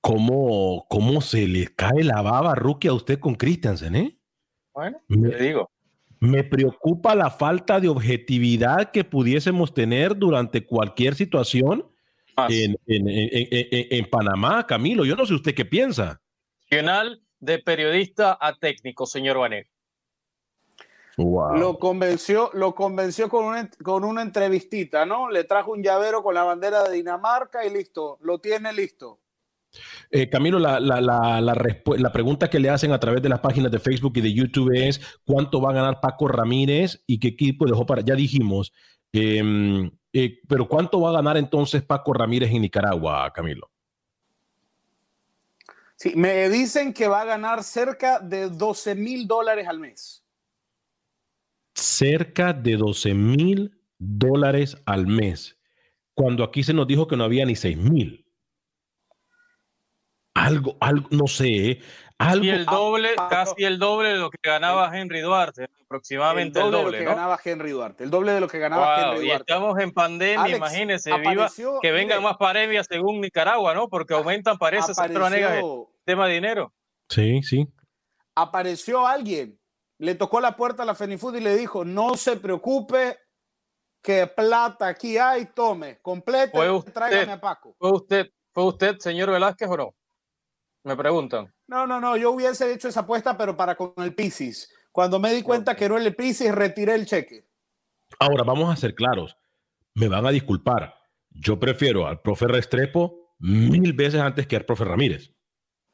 [0.00, 4.18] ¿Cómo, cómo se le cae la baba rookie a usted con Christensen, eh?
[4.74, 5.70] Bueno, me, digo.
[6.18, 11.86] Me preocupa la falta de objetividad que pudiésemos tener durante cualquier situación
[12.48, 15.04] en, en, en, Panamá, Camilo.
[15.04, 16.20] Yo no sé usted qué piensa.
[17.42, 19.71] De periodista a técnico, señor Vanegas.
[21.16, 25.30] Lo convenció, lo convenció con una, con una entrevistita, ¿no?
[25.30, 29.20] Le trajo un llavero con la bandera de Dinamarca y listo, lo tiene listo.
[30.10, 33.72] Eh, Camilo, la, la, la, la, pregunta que le hacen a través de las páginas
[33.72, 37.66] de Facebook y de YouTube es ¿cuánto va a ganar Paco Ramírez y qué equipo
[37.66, 38.02] dejó para?
[38.02, 38.72] Ya dijimos,
[39.12, 43.70] em, eh, pero ¿cuánto va a ganar entonces Paco Ramírez en Nicaragua, Camilo?
[45.96, 50.21] Sí, me dicen que va a ganar cerca de 12 mil dólares al mes
[51.74, 55.58] cerca de 12 mil dólares al mes,
[56.14, 58.26] cuando aquí se nos dijo que no había ni 6 mil.
[60.34, 61.82] Algo, algo, no sé, ¿eh?
[62.16, 62.44] algo.
[62.44, 66.78] Y el doble, casi el doble de lo que ganaba Henry Duarte, aproximadamente el doble,
[66.78, 69.26] de lo que ganaba Henry Duarte, el doble de lo que ganaba Henry Duarte.
[69.26, 71.50] Y estamos en pandemia, imagínense, viva,
[71.82, 73.88] que vengan más pandemias según Nicaragua, ¿no?
[73.88, 75.12] Porque aumentan, parece, el
[76.04, 76.72] tema de dinero.
[77.10, 77.68] Sí, sí.
[78.34, 79.58] Apareció alguien
[80.02, 83.20] le tocó la puerta a la Fenifood y le dijo, no se preocupe,
[84.02, 87.76] que plata aquí hay, tome, completo, tráigame a Paco.
[87.78, 89.94] ¿Fue usted, ¿Fue usted, señor Velázquez, o no?
[90.82, 91.54] Me preguntan.
[91.68, 94.74] No, no, no, yo hubiese hecho esa apuesta, pero para con el Piscis.
[94.90, 97.46] Cuando me di cuenta que no era el Piscis, retiré el cheque.
[98.18, 99.36] Ahora, vamos a ser claros.
[99.94, 100.96] Me van a disculpar.
[101.30, 105.32] Yo prefiero al profe Restrepo mil veces antes que al profe Ramírez.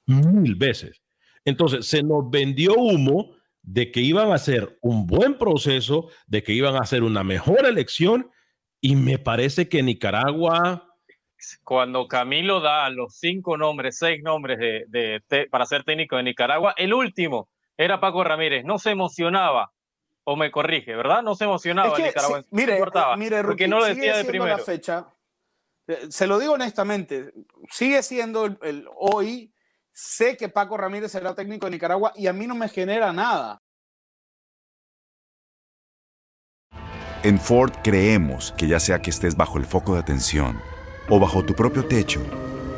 [0.06, 1.02] Mil veces.
[1.44, 3.37] Entonces, se nos vendió humo
[3.70, 7.66] de que iban a hacer un buen proceso, de que iban a hacer una mejor
[7.66, 8.30] elección
[8.80, 10.84] y me parece que Nicaragua
[11.62, 16.92] cuando Camilo da los cinco nombres, seis nombres de, para ser técnico de Nicaragua, el
[16.92, 18.64] último era Paco Ramírez.
[18.64, 19.72] No se emocionaba,
[20.24, 21.22] o me corrige, ¿verdad?
[21.22, 22.44] No se emocionaba el Nicaragua.
[22.50, 22.80] mire,
[23.16, 24.56] mire, porque no lo decía de primero.
[24.56, 25.06] La fecha,
[25.86, 27.32] eh, se lo digo honestamente,
[27.70, 29.52] sigue siendo el, hoy.
[30.00, 33.58] Sé que Paco Ramírez será técnico de Nicaragua y a mí no me genera nada.
[37.24, 40.60] En Ford creemos que ya sea que estés bajo el foco de atención
[41.08, 42.20] o bajo tu propio techo,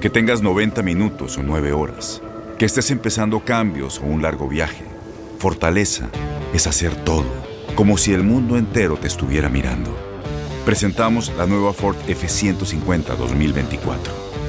[0.01, 2.23] que tengas 90 minutos o 9 horas,
[2.59, 4.87] que estés empezando cambios o un largo viaje,
[5.39, 6.09] fortaleza
[6.55, 7.29] es hacer todo,
[7.75, 9.95] como si el mundo entero te estuviera mirando.
[10.65, 14.30] Presentamos la nueva Ford F150 2024.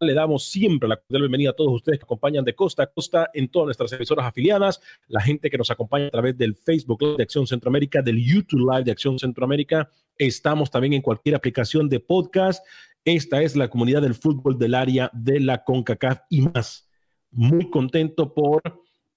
[0.00, 3.48] Le damos siempre la bienvenida a todos ustedes que acompañan de costa a costa en
[3.48, 7.22] todas nuestras emisoras afiliadas, la gente que nos acompaña a través del Facebook Live de
[7.22, 9.90] Acción Centroamérica, del YouTube Live de Acción Centroamérica.
[10.16, 12.64] Estamos también en cualquier aplicación de podcast.
[13.04, 16.88] Esta es la comunidad del fútbol del área de la CONCACAF y más.
[17.30, 18.62] Muy contento por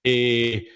[0.04, 0.68] eh,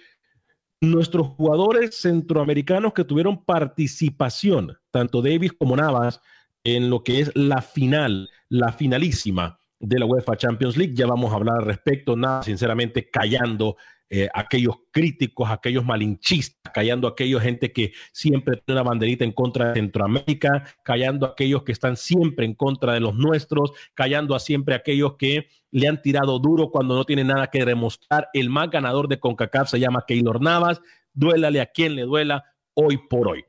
[0.79, 6.21] nuestros jugadores centroamericanos que tuvieron participación, tanto Davis como Navas,
[6.63, 10.93] en lo que es la final, la finalísima de la UEFA Champions League.
[10.95, 13.77] Ya vamos a hablar al respecto, nada, sinceramente, callando
[14.09, 19.69] eh, aquellos críticos, aquellos malinchistas, callando aquellos gente que siempre tiene una banderita en contra
[19.69, 24.75] de Centroamérica, callando aquellos que están siempre en contra de los nuestros, callando a siempre
[24.75, 28.29] aquellos que le han tirado duro cuando no tiene nada que demostrar.
[28.33, 30.81] El más ganador de CONCACAF se llama Keylor Navas.
[31.13, 33.43] Duélale a quien le duela hoy por hoy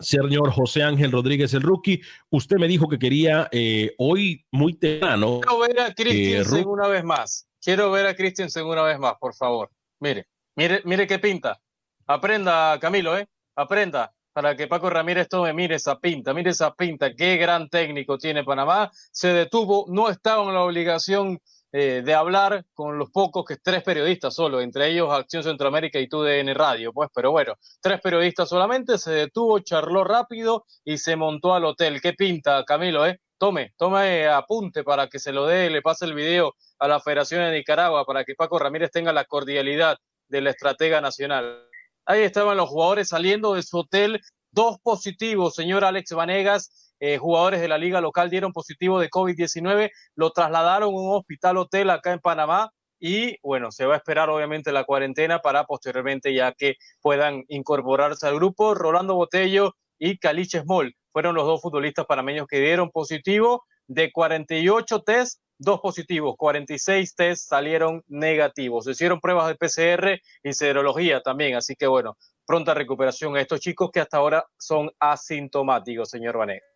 [0.00, 2.00] señor José Ángel Rodríguez, el rookie.
[2.30, 5.40] Usted me dijo que quería eh, hoy muy temprano.
[5.40, 7.46] Quiero ver a Christensen eh, una vez más.
[7.60, 9.70] Quiero ver a Christensen una vez más, por favor.
[10.00, 11.60] Mire, mire, mire qué pinta.
[12.06, 13.26] Aprenda, Camilo, ¿eh?
[13.56, 18.18] Aprenda para que Paco Ramírez tome, mire esa pinta, mire esa pinta, qué gran técnico
[18.18, 18.90] tiene Panamá.
[19.10, 21.40] Se detuvo, no estaba en la obligación
[21.78, 26.08] eh, de hablar con los pocos, que tres periodistas solo, entre ellos Acción Centroamérica y
[26.08, 31.52] TUDN Radio, pues, pero bueno, tres periodistas solamente, se detuvo, charló rápido y se montó
[31.52, 32.00] al hotel.
[32.00, 33.20] ¿Qué pinta, Camilo, eh?
[33.36, 37.42] Tome, tome apunte para que se lo dé, le pase el video a la Federación
[37.42, 41.62] de Nicaragua para que Paco Ramírez tenga la cordialidad de la estratega nacional.
[42.06, 47.60] Ahí estaban los jugadores saliendo de su hotel, dos positivos, señor Alex Vanegas, eh, jugadores
[47.60, 52.12] de la liga local dieron positivo de COVID-19, lo trasladaron a un hospital hotel acá
[52.12, 56.76] en Panamá y bueno, se va a esperar obviamente la cuarentena para posteriormente ya que
[57.02, 58.74] puedan incorporarse al grupo.
[58.74, 65.02] Rolando Botello y Caliche Small fueron los dos futbolistas panameños que dieron positivo de 48
[65.02, 68.84] test, dos positivos, 46 test salieron negativos.
[68.84, 73.60] Se hicieron pruebas de PCR y serología también, así que bueno, pronta recuperación a estos
[73.60, 76.75] chicos que hasta ahora son asintomáticos, señor Vanegas.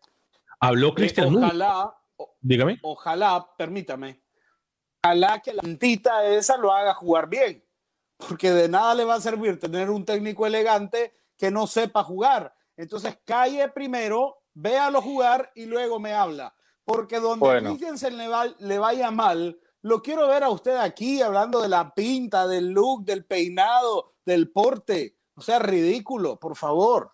[0.61, 1.35] Habló Cristian.
[1.35, 1.97] Ojalá,
[2.39, 2.79] dígame.
[2.83, 4.21] Ojalá, permítame,
[5.03, 7.65] ojalá que la mentita esa lo haga jugar bien,
[8.15, 12.53] porque de nada le va a servir tener un técnico elegante que no sepa jugar.
[12.77, 16.55] Entonces calle primero, véalo jugar y luego me habla.
[16.83, 17.69] Porque donde bueno.
[17.75, 18.27] Christensen le,
[18.59, 23.03] le vaya mal, lo quiero ver a usted aquí hablando de la pinta, del look,
[23.03, 25.17] del peinado, del porte.
[25.33, 27.09] O sea, ridículo, por favor.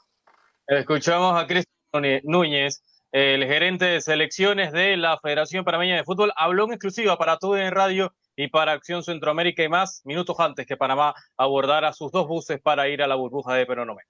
[0.68, 6.66] Escuchamos a Cristian Núñez el gerente de selecciones de la Federación Panameña de Fútbol, habló
[6.66, 10.78] en exclusiva para todo en radio y para Acción Centroamérica y más, minutos antes que
[10.78, 14.04] Panamá abordara sus dos buses para ir a la burbuja de Peronomé.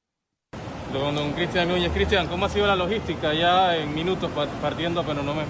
[0.91, 4.31] Don, don Cristian Núñez, Cristian, ¿cómo ha sido la logística ya en minutos
[4.62, 5.43] partiendo a Peronomé?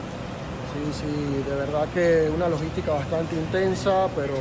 [0.73, 4.33] Sí, sí, de verdad que una logística bastante intensa, pero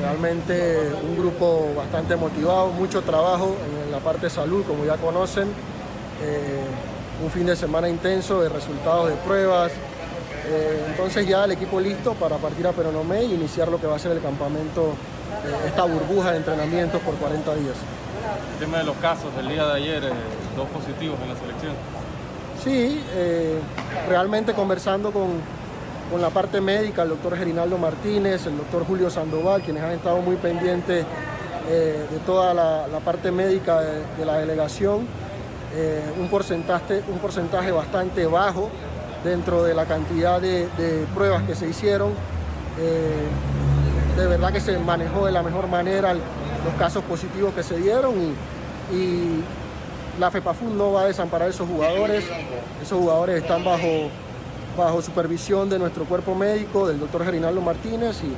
[0.00, 5.48] realmente un grupo bastante motivado, mucho trabajo en la parte de salud, como ya conocen.
[6.22, 6.64] Eh,
[7.22, 9.72] un fin de semana intenso de resultados de pruebas.
[10.48, 13.96] Eh, entonces ya el equipo listo para partir a Peronomé e iniciar lo que va
[13.96, 14.94] a ser el campamento,
[15.46, 17.76] eh, esta burbuja de entrenamientos por 40 días.
[18.54, 20.10] El tema de los casos del día de ayer, eh,
[20.56, 21.72] dos positivos en la selección.
[22.62, 23.00] Sí,
[24.08, 25.30] realmente conversando con,
[26.12, 30.18] con, la parte médica, el doctor Gerinaldo Martínez, el doctor Julio Sandoval, quienes han estado
[30.18, 31.04] muy pendientes
[31.68, 35.08] de toda la, parte médica de la delegación
[35.74, 38.70] eh, un, porcentaje, un porcentaje bastante bajo
[39.24, 40.68] dentro de la cantidad de,
[41.14, 42.10] pruebas que se hicieron.
[42.78, 43.26] Eh,
[44.16, 48.14] de verdad que se manejó de la mejor manera los casos positivos que se dieron
[48.92, 49.42] y,
[50.20, 52.26] la FEPAFUN no va a desamparar a esos jugadores.
[52.82, 54.10] Esos jugadores están bajo,
[54.76, 58.34] bajo supervisión de nuestro cuerpo médico, del doctor Gerinaldo Martínez y,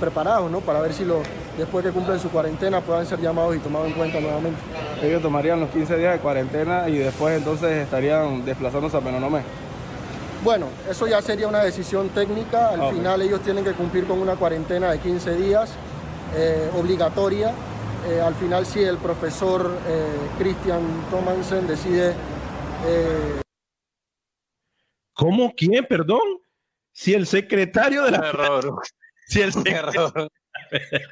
[0.00, 0.60] preparados ¿no?
[0.60, 1.22] para ver si lo,
[1.56, 4.60] después que cumplen su cuarentena puedan ser llamados y tomados en cuenta nuevamente.
[5.02, 9.42] Ellos tomarían los 15 días de cuarentena y después entonces estarían desplazándose a Penonomé.
[10.44, 12.68] Bueno, eso ya sería una decisión técnica.
[12.70, 15.74] Al final ellos tienen que cumplir con una cuarentena de 15 días
[16.36, 17.52] eh, obligatoria.
[18.08, 20.06] Eh, al final si el profesor eh,
[20.38, 22.14] Christian Thomansen decide...
[25.14, 25.52] ¿Cómo?
[25.56, 25.84] ¿Quién?
[25.88, 26.20] Perdón.
[26.92, 28.28] Si el secretario de la...
[28.28, 28.82] Error.
[29.26, 30.30] Si el un error.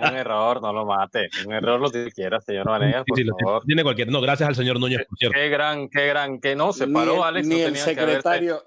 [0.00, 1.28] un error, no lo mate.
[1.46, 3.62] Un error lo que quiera, señor Vanegas, por favor.
[3.64, 4.08] Tiene cualquier.
[4.08, 5.36] No, gracias al señor Núñez, por cierto.
[5.38, 7.46] Qué gran, qué gran, que no, se paró, Alex.
[7.46, 8.62] Ni el secretario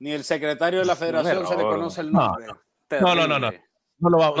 [0.00, 2.46] ni el secretario de la federación se le conoce el nombre.
[3.00, 3.50] No, no, no, no.
[3.50, 3.58] No,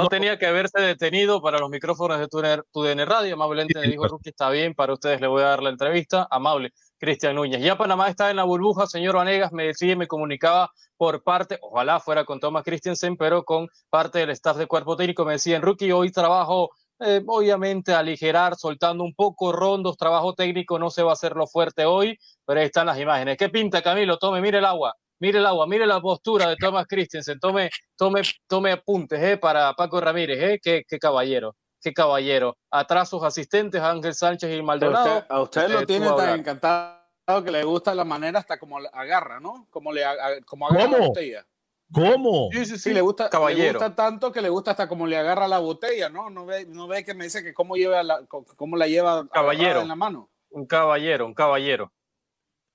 [0.08, 3.34] tenía que haberse detenido para los micrófonos de TUDN Radio.
[3.34, 6.26] Amablemente le dijo Ruki, está bien, para ustedes le voy a dar la entrevista.
[6.30, 7.60] Amable, Cristian Núñez.
[7.60, 12.00] Ya Panamá está en la burbuja, señor Vanegas me decía, me comunicaba por parte, ojalá
[12.00, 15.24] fuera con Thomas Christensen, pero con parte del staff de cuerpo técnico.
[15.24, 20.90] Me decían, Rookie, hoy trabajo, eh, obviamente, aligerar, soltando un poco rondos, trabajo técnico, no
[20.90, 23.36] se va a hacer lo fuerte hoy, pero ahí están las imágenes.
[23.36, 24.18] ¿Qué pinta, Camilo?
[24.18, 28.22] Tome, mire el agua mire el agua, mire la postura de Thomas Christensen, tome, tome,
[28.46, 32.56] tome apuntes eh, para Paco Ramírez, eh, qué, qué caballero, qué caballero.
[32.70, 35.24] Atrás sus asistentes, Ángel Sánchez y Maldonado.
[35.28, 36.98] A usted, lo eh, tiene tan encantado
[37.44, 39.66] que le gusta la manera hasta como agarra, ¿no?
[39.70, 40.02] Como, le,
[40.46, 40.98] como agarra ¿Cómo?
[40.98, 41.46] la botella.
[41.92, 42.50] ¿Cómo?
[42.52, 43.64] Sí, sí, sí, le gusta, caballero.
[43.64, 46.28] le gusta tanto que le gusta hasta como le agarra la botella, ¿no?
[46.28, 49.80] No ve, no ve que me dice que cómo, lleva la, cómo la lleva caballero,
[49.80, 50.28] en la mano.
[50.50, 51.90] Un caballero, un caballero.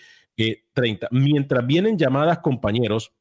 [0.73, 1.09] 30.
[1.11, 3.13] Mientras vienen llamadas, compañeros,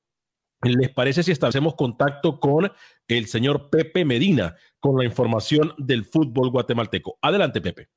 [0.62, 2.72] ¿les parece si establecemos contacto con
[3.08, 7.18] el señor Pepe Medina con la información del fútbol guatemalteco?
[7.22, 7.90] Adelante, Pepe.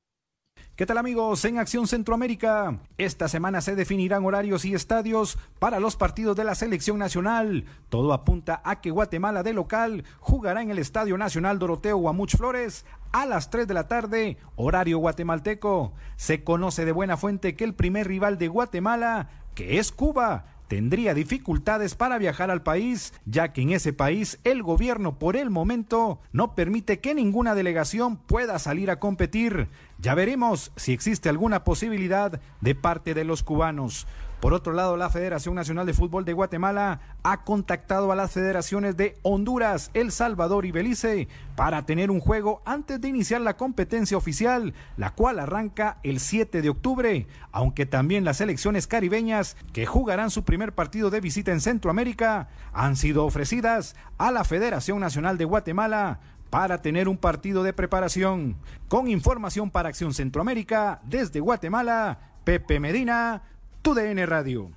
[0.77, 1.43] ¿Qué tal amigos?
[1.43, 6.55] En Acción Centroamérica, esta semana se definirán horarios y estadios para los partidos de la
[6.55, 7.65] selección nacional.
[7.89, 12.85] Todo apunta a que Guatemala de local jugará en el Estadio Nacional Doroteo Guamuch Flores
[13.11, 15.91] a las 3 de la tarde, horario guatemalteco.
[16.15, 21.13] Se conoce de buena fuente que el primer rival de Guatemala, que es Cuba, tendría
[21.13, 26.21] dificultades para viajar al país, ya que en ese país el gobierno por el momento
[26.31, 29.67] no permite que ninguna delegación pueda salir a competir.
[29.99, 34.07] Ya veremos si existe alguna posibilidad de parte de los cubanos.
[34.41, 38.97] Por otro lado, la Federación Nacional de Fútbol de Guatemala ha contactado a las federaciones
[38.97, 44.17] de Honduras, El Salvador y Belice para tener un juego antes de iniciar la competencia
[44.17, 50.31] oficial, la cual arranca el 7 de octubre, aunque también las selecciones caribeñas que jugarán
[50.31, 55.45] su primer partido de visita en Centroamérica han sido ofrecidas a la Federación Nacional de
[55.45, 58.57] Guatemala para tener un partido de preparación.
[58.87, 63.43] Con información para Acción Centroamérica, desde Guatemala, Pepe Medina,
[63.81, 64.71] TUDN Radio.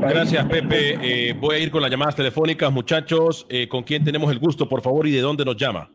[0.00, 0.98] Gracias, Pepe.
[1.02, 3.46] Eh, voy a ir con las llamadas telefónicas, muchachos.
[3.48, 5.90] Eh, ¿Con quién tenemos el gusto, por favor, y de dónde nos llama?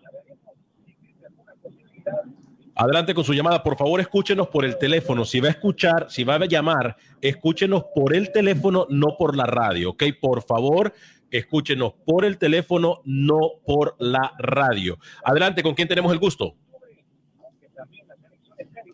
[2.75, 3.63] Adelante con su llamada.
[3.63, 5.23] Por favor, escúchenos por el teléfono.
[5.23, 9.45] Si va a escuchar, si va a llamar, escúchenos por el teléfono, no por la
[9.45, 10.03] radio, ¿ok?
[10.19, 10.93] Por favor,
[11.31, 14.97] escúchenos por el teléfono, no por la radio.
[15.23, 16.55] Adelante, ¿con quién tenemos el gusto?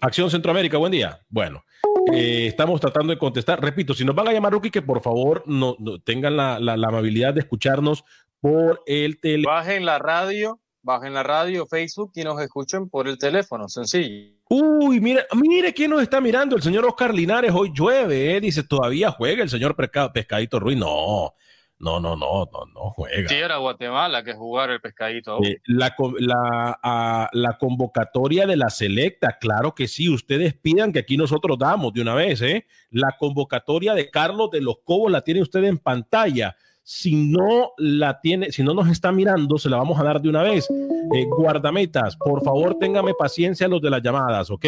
[0.01, 1.19] Acción Centroamérica, buen día.
[1.29, 1.65] Bueno,
[2.13, 3.61] eh, estamos tratando de contestar.
[3.61, 5.75] Repito, si nos van a llamar, Rookie, que por favor no,
[6.05, 8.05] tengan la, amabilidad de escucharnos
[8.39, 9.55] por el teléfono.
[9.55, 14.35] Bajen la radio, bajen la radio, Facebook y nos escuchen por el teléfono, sencillo.
[14.47, 18.63] Uy, mire, mire quién nos está mirando, el señor Oscar Linares, hoy llueve, eh, dice,
[18.63, 20.77] todavía juega el señor Pescadito Ruiz.
[20.77, 21.33] No,
[21.79, 23.29] no, no, no, no, no juega.
[23.29, 25.41] Sí, era Guatemala que jugar el pescadito.
[25.43, 30.09] Eh, la, la, la, convocatoria de la selecta, claro que sí.
[30.09, 32.65] Ustedes pidan que aquí nosotros damos de una vez, ¿eh?
[32.91, 36.57] La convocatoria de Carlos de los Cobos la tiene usted en pantalla.
[36.83, 40.27] Si no la tiene, si no nos está mirando, se la vamos a dar de
[40.27, 40.67] una vez.
[40.69, 44.65] Eh, guardametas, por favor, téngame paciencia los de las llamadas, ¿ok?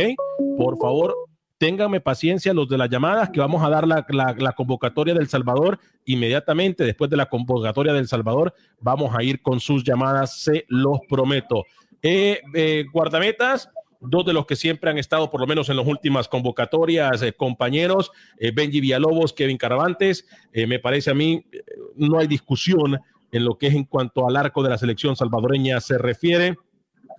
[0.58, 1.14] Por favor,
[1.62, 6.84] ténganme paciencia los de las llamadas, que vamos a dar la, convocatoria del Salvador inmediatamente.
[6.84, 11.66] Después de la convocatoria del Salvador, vamos a ir con sus llamadas, se los prometo.
[12.02, 15.86] Eh, eh, guardametas, dos de los que siempre han estado, por lo menos en las
[15.86, 18.12] últimas convocatorias, eh, compañeros,
[18.56, 21.46] Benji Villalobos, Kevin Caravantes, me parece a mí,
[21.96, 23.00] no hay discusión
[23.32, 26.58] en lo que es en cuanto al arco de la selección salvadoreña se refiere.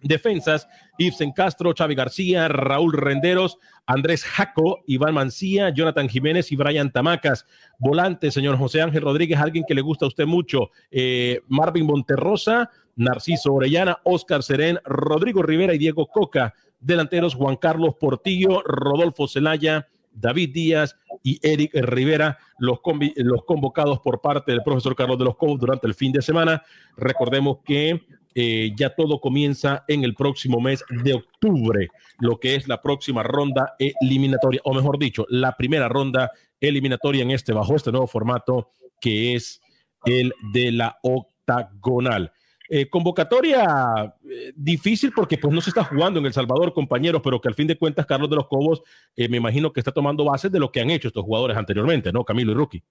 [0.03, 6.93] Defensas, Ibsen Castro, Xavi García, Raúl Renderos, Andrés Jaco, Iván Mancía, Jonathan Jiménez y Brian
[6.93, 7.47] Tamacas.
[7.79, 10.71] Volante, señor José Ángel Rodríguez, alguien que le gusta a usted mucho.
[10.91, 16.55] Eh, Marvin Monterrosa, Narciso Orellana, Oscar Serén, Rodrigo Rivera y Diego Coca.
[16.81, 22.81] Delanteros, Juan Carlos Portillo, Rodolfo Zelaya, David Díaz y Eric Rivera, los,
[23.17, 26.63] los convocados por parte del profesor Carlos de los Cobos durante el fin de semana.
[26.97, 32.69] Recordemos que eh, ya todo comienza en el próximo mes de octubre, lo que es
[32.69, 36.31] la próxima ronda eliminatoria, o mejor dicho, la primera ronda
[36.61, 38.71] eliminatoria en este, bajo este nuevo formato
[39.01, 39.61] que es
[40.05, 42.33] el de la octagonal.
[42.69, 47.41] Eh, convocatoria eh, difícil porque pues no se está jugando en El Salvador, compañeros, pero
[47.41, 48.83] que al fin de cuentas Carlos de los Cobos
[49.17, 52.25] me imagino que está tomando bases de lo que han hecho estos jugadores anteriormente, ¿no?
[52.25, 52.83] Camilo y Rookie.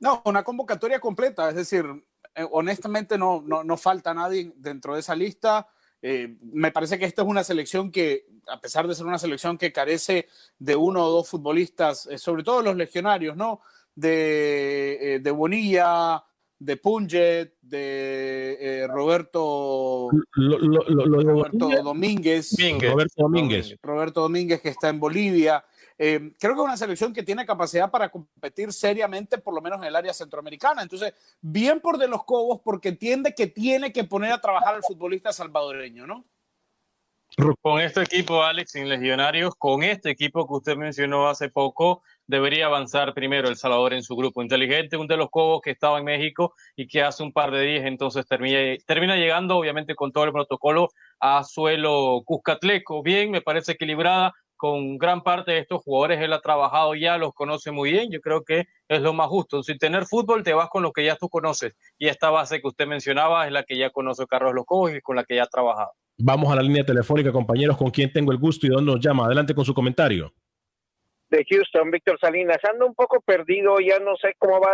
[0.00, 1.84] No, una convocatoria completa, es decir,
[2.50, 5.68] honestamente no, no, falta nadie dentro de esa lista.
[6.00, 9.58] Eh, me parece que esta es una selección que, a pesar de ser una selección
[9.58, 10.28] que carece
[10.58, 13.60] de uno o dos futbolistas, eh, sobre todo los legionarios, ¿no?
[13.94, 16.22] De, de Bonilla,
[16.58, 23.76] de Punget, de Roberto, Roberto Domínguez, Roberto Domínguez.
[23.82, 25.64] Roberto Domínguez, que está en Bolivia.
[26.00, 29.80] Eh, creo que es una selección que tiene capacidad para competir seriamente, por lo menos
[29.80, 30.82] en el área centroamericana.
[30.82, 34.84] Entonces, bien por de los Cobos, porque entiende que tiene que poner a trabajar al
[34.84, 36.24] futbolista salvadoreño, ¿no?
[37.60, 42.66] Con este equipo, Alex, sin legionarios, con este equipo que usted mencionó hace poco, debería
[42.66, 46.04] avanzar primero El Salvador en su grupo inteligente, un de los Cobos que estaba en
[46.04, 50.32] México y que hace un par de días entonces termina, llegando, obviamente, con todo el
[50.32, 53.02] protocolo a suelo Cuscatleco.
[53.02, 57.32] Bien, me parece equilibrada, con gran parte de estos jugadores él ha trabajado ya, los
[57.32, 59.62] conoce muy bien, yo creo que es lo más justo.
[59.62, 62.68] Sin tener fútbol te vas con lo que ya tú conoces y esta base que
[62.68, 65.48] usted mencionaba es la que ya conoce Carlos Locos y con la que ya ha
[65.48, 65.92] trabajado.
[66.18, 69.26] Vamos a la línea telefónica, compañeros, con quien tengo el gusto y dónde nos llama.
[69.26, 70.34] Adelante con su comentario.
[71.30, 72.58] De Houston, Víctor Salinas.
[72.70, 74.70] Ando un poco perdido, ya no sé cómo va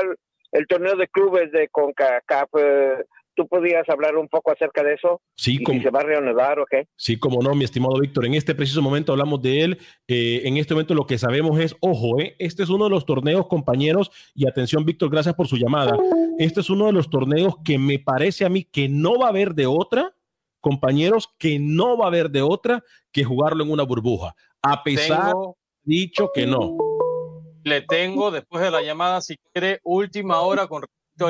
[0.52, 2.48] el, torneo de clubes de CONCACAF.
[2.58, 3.04] Eh,
[3.36, 5.20] ¿Tú podías hablar un poco acerca de eso?
[5.34, 6.86] Sí, como, se va a reanudar o qué?
[6.96, 8.26] Sí, como no, mi estimado Víctor.
[8.26, 9.78] En este preciso momento hablamos de él.
[10.06, 13.06] Eh, en este momento lo que sabemos es, ojo, eh, este es uno de los
[13.06, 15.98] torneos, compañeros, y atención, Víctor, gracias por su llamada.
[16.38, 19.30] Este es uno de los torneos que me parece a mí que no va a
[19.30, 20.14] haber de otra,
[20.60, 24.36] compañeros, que no va a haber de otra que jugarlo en una burbuja.
[24.62, 25.34] A pesar
[25.84, 26.76] dicho que no.
[27.62, 30.82] Le tengo, después de la llamada, si quiere, última hora con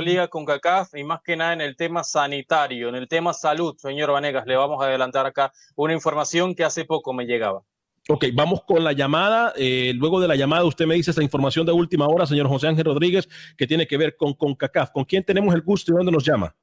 [0.03, 3.77] liga con CACAF y más que nada en el tema sanitario, en el tema salud,
[3.77, 7.63] señor Vanegas, le vamos a adelantar acá una información que hace poco me llegaba.
[8.09, 9.53] Ok, vamos con la llamada.
[9.57, 12.69] Eh, luego de la llamada, usted me dice esa información de última hora, señor José
[12.69, 14.91] Ángel Rodríguez, que tiene que ver con, con CACAF.
[14.91, 16.55] ¿Con quién tenemos el gusto y dónde nos llama?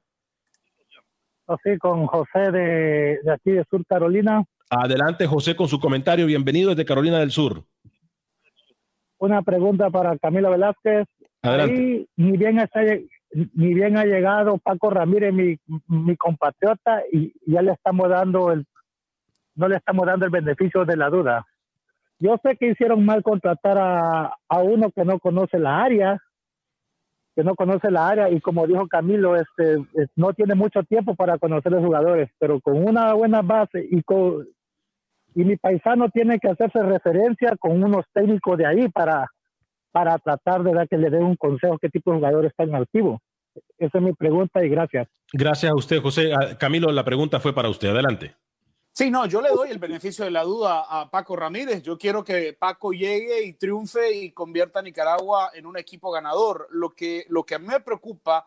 [1.64, 4.44] Sí, con José de, de aquí de Sur Carolina.
[4.70, 6.26] Adelante, José, con su comentario.
[6.26, 7.64] Bienvenido desde Carolina del Sur.
[9.22, 11.06] Una pregunta para Camilo Velázquez.
[11.42, 12.80] Ahí, ni bien, está,
[13.54, 15.56] ni bien ha llegado Paco Ramírez, mi,
[15.86, 18.66] mi compatriota, y ya le estamos dando el,
[19.54, 21.46] no le estamos dando el beneficio de la duda.
[22.18, 26.20] Yo sé que hicieron mal contratar a, a uno que no conoce la área,
[27.36, 31.38] que no conoce la área y como dijo Camilo, este, no tiene mucho tiempo para
[31.38, 34.48] conocer los jugadores, pero con una buena base y con
[35.34, 39.28] y mi paisano tiene que hacerse referencia con unos técnicos de ahí para
[39.92, 42.74] para tratar de dar que le dé un consejo qué tipo de jugador está en
[42.74, 43.20] activo.
[43.76, 45.06] Esa es mi pregunta y gracias.
[45.32, 46.32] Gracias a usted, José.
[46.32, 47.90] Ah, Camilo, la pregunta fue para usted.
[47.90, 48.34] Adelante.
[48.94, 51.82] Sí, no, yo le doy el beneficio de la duda a Paco Ramírez.
[51.82, 56.68] Yo quiero que Paco llegue y triunfe y convierta a Nicaragua en un equipo ganador.
[56.70, 58.46] Lo que, lo que a mí me preocupa,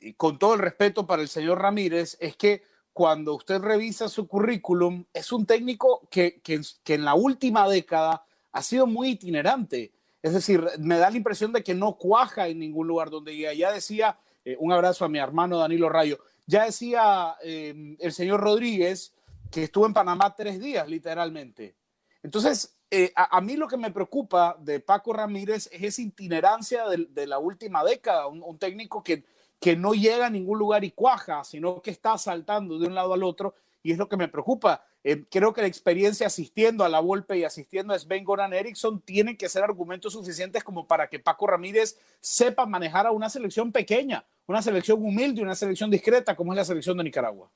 [0.00, 2.62] y con todo el respeto para el señor Ramírez, es que
[2.98, 8.24] cuando usted revisa su currículum, es un técnico que, que, que en la última década
[8.50, 9.92] ha sido muy itinerante.
[10.20, 13.52] Es decir, me da la impresión de que no cuaja en ningún lugar donde llega.
[13.52, 18.40] Ya decía, eh, un abrazo a mi hermano Danilo Rayo, ya decía em, el señor
[18.40, 19.14] Rodríguez
[19.48, 21.76] que estuvo en Panamá tres días, literalmente.
[22.24, 27.26] Entonces, eh, a, mí lo que me preocupa de Paco Ramírez es esa itinerancia de,
[27.28, 29.22] la última década, un, técnico que,
[29.60, 33.14] que no llega a ningún lugar y cuaja, sino que está saltando de un lado
[33.14, 34.84] al otro y es lo que me preocupa.
[35.04, 39.00] Eh, creo que la experiencia asistiendo a la Volpe y asistiendo a Sven Goran Eriksson
[39.00, 43.72] tienen que ser argumentos suficientes como para que Paco Ramírez sepa manejar a una selección
[43.72, 47.50] pequeña, una selección humilde, una selección discreta como es la selección de Nicaragua.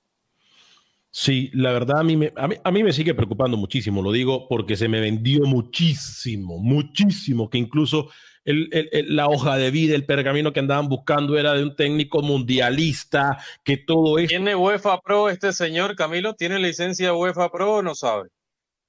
[1.15, 4.77] Sí, la verdad a mí, me, a mí, me sigue preocupando muchísimo, lo digo porque
[4.77, 8.09] se me vendió muchísimo, muchísimo, que incluso
[8.45, 8.69] el,
[9.15, 13.77] la hoja de vida, el pergamino que andaban buscando era de un técnico mundialista, que
[13.77, 14.29] todo es...
[14.29, 16.35] ¿Tiene UEFA Pro este señor, Camilo?
[16.35, 18.29] ¿Tiene licencia UEFA Pro o no sabe?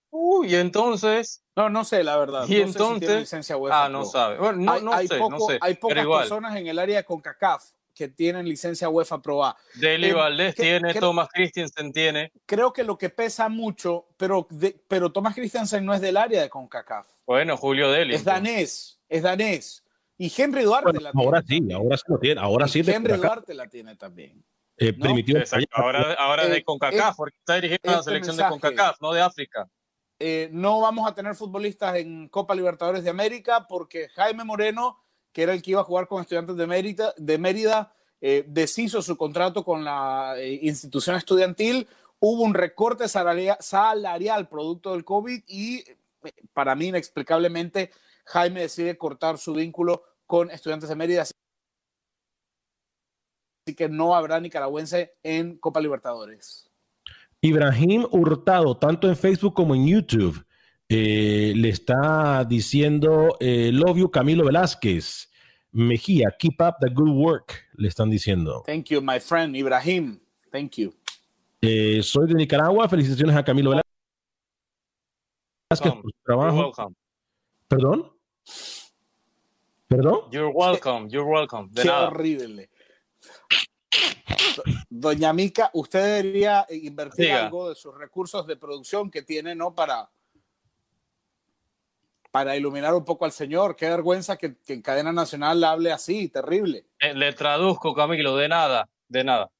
[0.09, 1.43] Uy, entonces...
[1.55, 2.45] No, no sé, la verdad.
[2.47, 3.33] Y entonces...
[3.71, 4.37] ah, no sabe.
[4.37, 8.07] Bueno, no, no, sé, no sé, hay pocas personas en el área de CONCACAF que
[8.07, 9.55] tienen licencia UEFA Pro A.
[9.75, 12.31] Deli eh, Valdés tiene, Thomas Christensen tiene.
[12.45, 14.47] Creo que lo que pesa mucho, pero,
[14.87, 17.07] pero Thomas Christensen no es del área de CONCACAF.
[17.25, 18.15] Bueno, Julio Deli.
[18.15, 19.83] Es danés, es danés.
[20.17, 21.25] Y Henry Duarte la tiene.
[21.25, 22.41] Ahora sí, ahora sí lo tiene.
[22.41, 24.43] Ahora sí Henry Duarte la tiene también.
[24.77, 24.95] Eh,
[25.71, 29.21] ahora, ahora de eh, CONCACAF, porque está dirigiendo la este selección de CONCACAF, no de
[29.21, 29.69] África.
[30.51, 35.53] no vamos a tener futbolistas en Copa Libertadores de América porque Jaime Moreno que era
[35.53, 37.91] el que iba a jugar con estudiantes de Mérida, de Mérida
[38.21, 41.87] eh, deshizo su contrato con la eh, institución estudiantil,
[42.19, 45.97] hubo un recorte salarial, producto del COVID y eh,
[46.53, 47.91] para mí inexplicablemente
[48.25, 51.21] Jaime decide cortar su vínculo con estudiantes de Mérida.
[51.21, 51.33] Así
[53.75, 56.69] que no habrá nicaragüense en Copa Libertadores.
[57.41, 60.45] Ibrahim Hurtado, tanto en Facebook como en YouTube,
[60.87, 65.29] eh, le está diciendo eh, Love you Camilo Velázquez.
[65.71, 68.63] Mejía, keep up the good work, le están diciendo.
[68.65, 70.19] Thank you, my friend Ibrahim.
[70.51, 70.93] Thank you.
[71.61, 72.87] Eh, soy de Nicaragua.
[72.87, 73.83] Felicitaciones a Camilo Velázquez
[76.01, 76.71] por su trabajo.
[77.67, 78.12] ¿Perdón?
[79.87, 80.31] ¿Perdón?
[80.31, 81.69] You're welcome, you're welcome.
[81.73, 82.69] Qué horrible.
[84.89, 89.73] Doña Mica, usted debería invertir algo de sus recursos de producción que tiene, ¿no?
[89.73, 90.09] Para,
[92.31, 93.75] para iluminar un poco al Señor.
[93.75, 96.87] Qué vergüenza que, en cadena nacional hable así, terrible.
[96.99, 99.51] Eh, le traduzco, Camilo, de nada, de nada.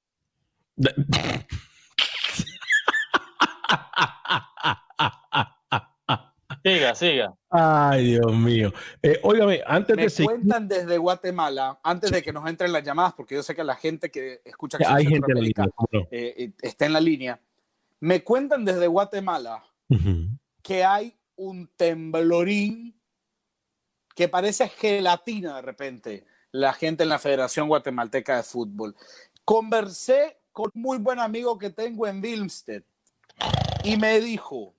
[6.63, 7.35] Siga, siga.
[7.49, 8.73] Ay, Dios mío.
[9.01, 13.13] Eh, óigame, antes Me de cuentan desde Guatemala, antes de que nos entren las llamadas,
[13.13, 15.69] porque yo sé que la gente que escucha que hay gente en la
[16.11, 17.39] eh, está en la línea.
[17.99, 19.63] Me cuentan desde Guatemala
[20.61, 22.99] que hay un temblorín
[24.15, 28.95] que parece gelatina de repente la gente en la Federación Guatemalteca de Fútbol.
[29.43, 32.83] Conversé con un muy buen amigo que tengo en Wilmstead
[33.83, 34.75] y me dijo,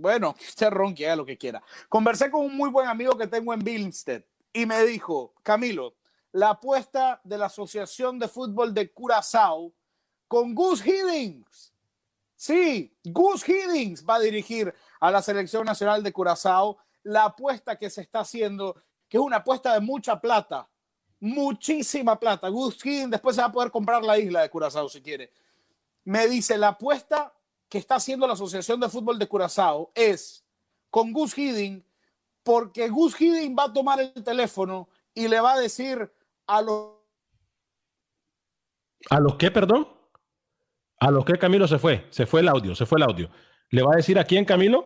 [0.00, 1.62] bueno, usted ronque, haga lo que quiera.
[1.88, 4.22] Conversé con un muy buen amigo que tengo en Wilmstead
[4.52, 5.94] y me dijo, Camilo,
[6.32, 9.72] la apuesta de la Asociación de Fútbol de Curazao
[10.26, 11.72] con Gus Hiddings.
[12.34, 17.90] Sí, Gus Hiddings va a dirigir a la selección nacional de Curazao, la apuesta que
[17.90, 18.76] se está haciendo,
[19.08, 20.68] que es una apuesta de mucha plata,
[21.18, 22.48] muchísima plata.
[22.48, 25.30] Gus Hiddink después se va a poder comprar la isla de Curazao si quiere.
[26.04, 27.34] Me dice, la apuesta
[27.70, 30.44] que está haciendo la Asociación de Fútbol de Curazao es
[30.90, 31.84] con Gus Hiddink,
[32.42, 36.12] porque Gus Hiddink va a tomar el teléfono y le va a decir
[36.48, 36.96] a los...
[39.08, 39.88] ¿A los qué, perdón?
[40.98, 42.06] ¿A los qué Camilo se fue?
[42.10, 43.30] Se fue el audio, se fue el audio.
[43.70, 44.84] ¿Le va a decir a quién, Camilo?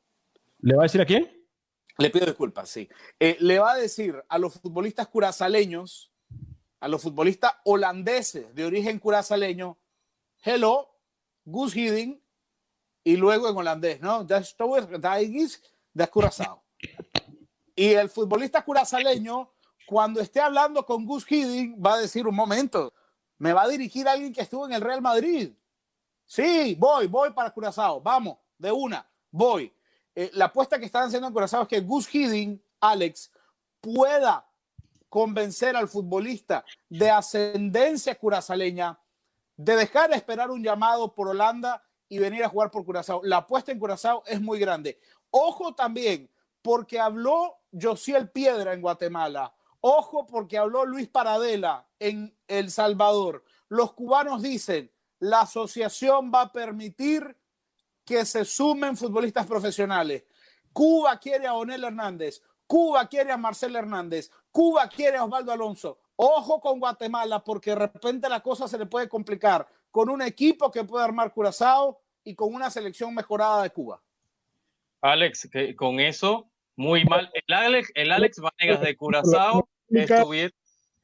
[0.58, 1.48] ¿Le va a decir a quién?
[1.96, 2.88] Le pido disculpas, sí.
[3.18, 6.12] Eh, le va a decir a los futbolistas curazaleños,
[6.80, 9.78] a los futbolistas holandeses de origen curazaleño,
[10.44, 10.98] hello,
[11.44, 12.23] Gus Hiddink,
[13.04, 14.24] y luego en holandés, ¿no?
[14.24, 16.64] de Curazao.
[17.76, 19.52] Y el futbolista curazaleño,
[19.86, 22.92] cuando esté hablando con Gus Hiddink, va a decir un momento,
[23.38, 25.52] me va a dirigir alguien que estuvo en el Real Madrid.
[26.24, 29.72] Sí, voy, voy para Curazao, vamos de una, voy.
[30.14, 33.30] Eh, la apuesta que están haciendo en Curazao es que Gus Hiddink, Alex,
[33.80, 34.48] pueda
[35.10, 38.98] convencer al futbolista de ascendencia curazaleña
[39.56, 43.20] de dejar de esperar un llamado por Holanda y venir a jugar por Curazao.
[43.24, 44.98] La apuesta en Curazao es muy grande.
[45.30, 46.30] Ojo también,
[46.62, 49.54] porque habló Josiel Piedra en Guatemala.
[49.80, 53.44] Ojo, porque habló Luis Paradela en El Salvador.
[53.68, 57.36] Los cubanos dicen, la asociación va a permitir
[58.04, 60.24] que se sumen futbolistas profesionales.
[60.72, 65.98] Cuba quiere a Onel Hernández, Cuba quiere a Marcel Hernández, Cuba quiere a Osvaldo Alonso.
[66.16, 70.72] Ojo con Guatemala porque de repente la cosa se le puede complicar con un equipo
[70.72, 74.02] que puede armar Curazao y con una selección mejorada de Cuba.
[75.00, 77.30] Alex, con eso muy mal.
[77.32, 80.52] El Alex, el Alex Vanegas de Curazao estuviera,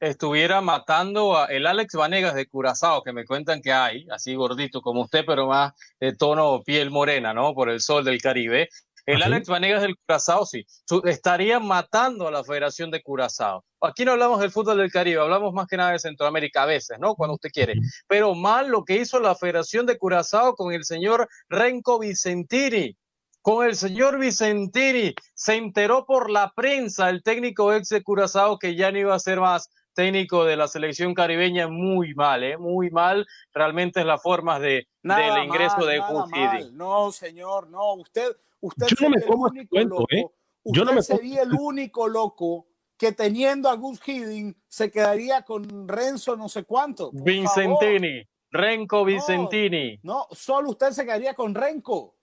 [0.01, 4.81] estuviera matando a el Alex Vanegas de Curazao, que me cuentan que hay, así gordito
[4.81, 5.71] como usted, pero más
[6.01, 7.53] de tono piel morena, ¿no?
[7.53, 8.67] Por el sol del Caribe.
[9.05, 10.65] El ¿Ah, Alex Vanegas del Curazao, sí,
[11.05, 13.63] estaría matando a la Federación de Curazao.
[13.81, 16.99] Aquí no hablamos del fútbol del Caribe, hablamos más que nada de Centroamérica a veces,
[16.99, 17.15] ¿no?
[17.15, 17.73] Cuando usted quiere.
[18.07, 22.95] Pero mal lo que hizo la Federación de Curazao con el señor Renko Vicentini.
[23.41, 28.75] Con el señor Vicentini se enteró por la prensa el técnico ex de Curazao que
[28.75, 32.57] ya no iba a ser más técnico de la selección caribeña muy mal, ¿eh?
[32.57, 33.25] muy mal.
[33.53, 37.95] Realmente es la forma de, del ingreso de Gus No, señor, no.
[37.95, 40.25] Usted, usted Yo no me como único cuento, ¿eh?
[40.63, 45.87] Yo no me sería el único loco que teniendo a Gus Hiddink se quedaría con
[45.87, 47.11] Renzo no sé cuánto.
[47.11, 49.99] Vicentini, Renko Vicentini.
[50.03, 52.15] No, solo usted se quedaría con Renko.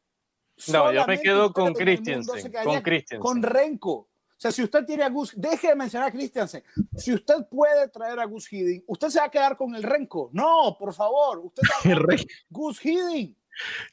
[0.69, 2.53] No, yo me quedo con Christensen.
[2.65, 3.21] Con Christensen.
[3.21, 3.93] Con Renko.
[3.93, 6.63] O sea, si usted tiene a Gus, deje de mencionar a Christiansen.
[6.97, 10.31] Si usted puede traer a Gus Hiddink, ¿usted se va a quedar con el Renko?
[10.33, 11.41] No, por favor.
[11.41, 12.17] Usted va a
[12.49, 13.37] Gus Hiddink.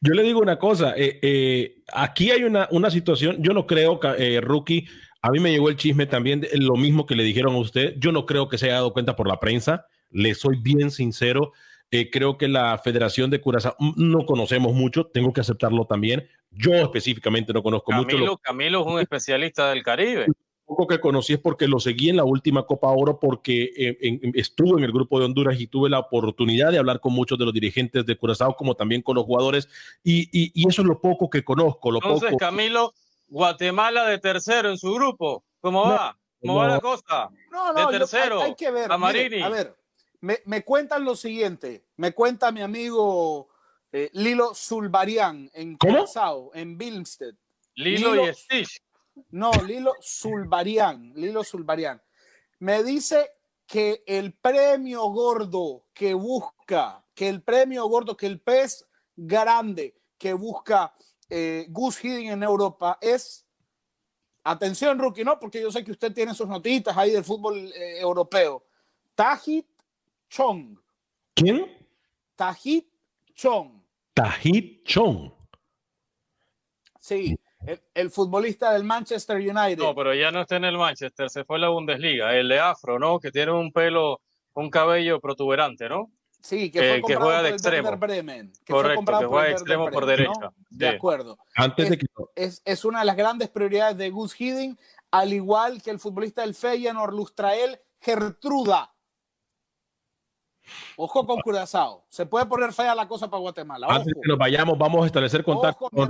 [0.01, 3.99] Yo le digo una cosa, eh, eh, aquí hay una, una situación, yo no creo,
[3.99, 4.88] que, eh, Rookie,
[5.22, 7.95] a mí me llegó el chisme también, de lo mismo que le dijeron a usted,
[7.97, 11.51] yo no creo que se haya dado cuenta por la prensa, le soy bien sincero,
[12.11, 16.28] creo que la Federación de Curazao mm, no conocemos mucho, tengo que aceptarlo también.
[16.51, 18.38] Yo específicamente no conozco mucho.
[18.41, 20.28] Camilo es un especialista del Caribe.
[20.68, 24.20] Lo poco que conocí es porque lo seguí en la última Copa Oro, porque eh,
[24.34, 27.45] estuve en el grupo de Honduras y tuve la oportunidad de hablar con muchos de
[27.45, 29.70] los dirigentes de Curazao, como también con los jugadores,
[30.03, 31.91] y, y, eso es lo poco que conozco.
[31.91, 32.93] Lo Entonces, Camilo,
[33.28, 36.18] Guatemala de tercero en su grupo, ¿cómo va?
[36.41, 37.30] ¿Cómo va la cosa?
[37.51, 38.91] No, no, de tercero, hay, que ver.
[38.91, 39.76] a ver,
[40.22, 43.49] me, cuentan lo siguiente, me cuenta mi amigo
[43.91, 47.36] eh, Lilo Zulbarian en Curazao, en Bilmsted.
[47.76, 48.82] Lilo, y Stitch.
[49.32, 52.01] No, Lilo Zulbarian, Lilo Zulbarian.
[52.59, 53.32] Me dice
[53.66, 58.86] que el premio gordo que busca, que el premio gordo, que el pez
[59.16, 60.93] grande que busca
[61.30, 63.45] eh, Gus Hiddink en Europa es,
[64.43, 65.39] atención rookie, ¿no?
[65.39, 68.66] Porque yo sé que usted tiene sus notitas ahí del fútbol eh, europeo.
[69.16, 69.68] Tajit
[70.30, 70.78] Chong.
[71.34, 71.66] ¿Quién?
[72.36, 72.88] Tajit
[73.34, 73.82] Chong.
[74.13, 75.32] Tajit Chong.
[76.99, 77.38] Sí,
[77.93, 79.78] el, futbolista del Manchester United.
[79.78, 82.36] No, pero ya no está en el Manchester, se fue a la Bundesliga.
[82.36, 83.20] El de Afro, ¿no?
[83.20, 84.22] Que tiene un pelo,
[84.53, 86.11] un cabello protuberante, ¿no?
[86.41, 87.97] Sí, que, fue que juega de extremo.
[87.97, 90.51] Bremen, Correcto, que juega de extremo por derecha.
[90.70, 91.38] De acuerdo.
[91.55, 92.05] Antes es, de que...
[92.36, 96.41] es, es, una de las grandes prioridades de Gus Hiddink, al igual que el futbolista
[96.41, 98.94] del Feyenoord, Lustrael Gertruda.
[100.97, 102.03] Ojo con Curazao.
[102.09, 103.88] Se puede poner fea la cosa para Guatemala.
[103.89, 106.09] Antes que nos vayamos, vamos a establecer contacto con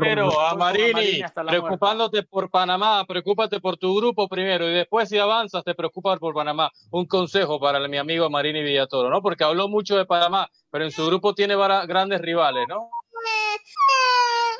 [0.00, 5.64] Pero a Marini, preocupándote por Panamá, preocúpate por tu grupo primero y después si avanzas
[5.64, 6.70] te preocupas por Panamá.
[6.90, 9.22] Un consejo para mi amigo Marini Villatoro, ¿no?
[9.22, 12.90] Porque habló mucho de Panamá, pero en su grupo tiene grandes rivales, ¿no?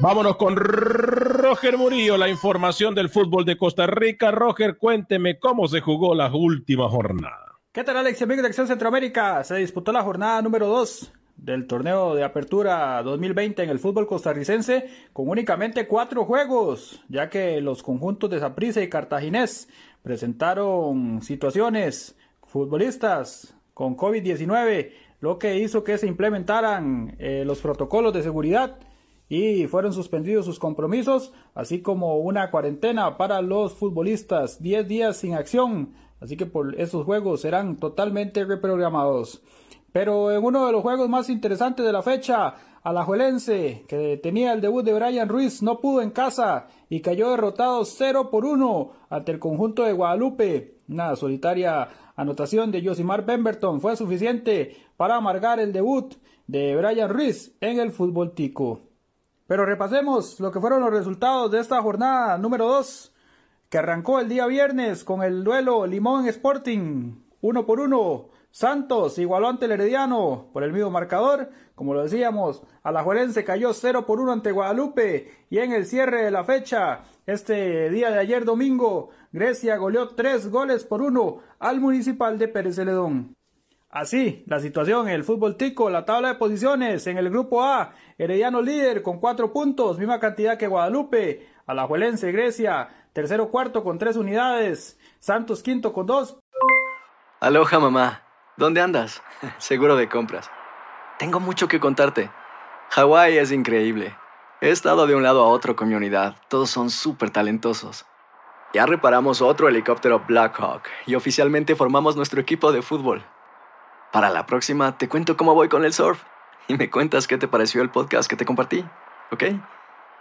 [0.00, 4.30] Vámonos con Roger Murillo, la información del fútbol de Costa Rica.
[4.30, 7.51] Roger, cuénteme cómo se jugó la última jornada.
[7.72, 9.42] ¿Qué tal, Alex, amigos de Acción Centroamérica?
[9.44, 14.90] Se disputó la jornada número 2 del torneo de apertura 2020 en el fútbol costarricense
[15.14, 19.70] con únicamente cuatro juegos, ya que los conjuntos de Saprissa y Cartaginés
[20.02, 22.14] presentaron situaciones
[22.46, 28.80] futbolistas con COVID-19, lo que hizo que se implementaran eh, los protocolos de seguridad
[29.30, 35.32] y fueron suspendidos sus compromisos, así como una cuarentena para los futbolistas, 10 días sin
[35.32, 39.42] acción Así que por esos juegos serán totalmente reprogramados.
[39.92, 44.60] Pero en uno de los juegos más interesantes de la fecha, Alajuelense, que tenía el
[44.60, 49.32] debut de Brian Ruiz, no pudo en casa y cayó derrotado 0 por 1 ante
[49.32, 50.78] el conjunto de Guadalupe.
[50.88, 56.14] Una solitaria anotación de Josimar Pemberton fue suficiente para amargar el debut
[56.46, 58.80] de Brian Ruiz en el fútbol tico.
[59.46, 63.11] Pero repasemos lo que fueron los resultados de esta jornada número 2
[63.72, 68.28] que arrancó el día viernes con el duelo Limón Sporting, uno por uno.
[68.50, 71.48] Santos igualó ante el Herediano por el mismo marcador.
[71.74, 75.46] Como lo decíamos, Alajuelense cayó 0 por 1 ante Guadalupe.
[75.48, 80.50] Y en el cierre de la fecha, este día de ayer domingo, Grecia goleó 3
[80.50, 83.34] goles por 1 al Municipal de Pérez Celedón.
[83.88, 87.94] Así, la situación en el fútbol tico, la tabla de posiciones en el grupo A,
[88.18, 94.16] Herediano líder con 4 puntos, misma cantidad que Guadalupe, Alajuelense, Grecia, Tercero cuarto con tres
[94.16, 94.98] unidades.
[95.18, 96.38] Santos quinto con dos.
[97.40, 98.22] Aloha mamá.
[98.56, 99.22] ¿Dónde andas?
[99.58, 100.50] Seguro de compras.
[101.18, 102.30] Tengo mucho que contarte.
[102.90, 104.16] Hawái es increíble.
[104.62, 106.36] He estado de un lado a otro con mi unidad.
[106.48, 108.06] Todos son súper talentosos.
[108.72, 113.22] Ya reparamos otro helicóptero Blackhawk y oficialmente formamos nuestro equipo de fútbol.
[114.10, 116.22] Para la próxima te cuento cómo voy con el surf
[116.68, 118.84] y me cuentas qué te pareció el podcast que te compartí,
[119.30, 119.44] ¿ok?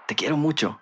[0.08, 0.82] Te quiero mucho.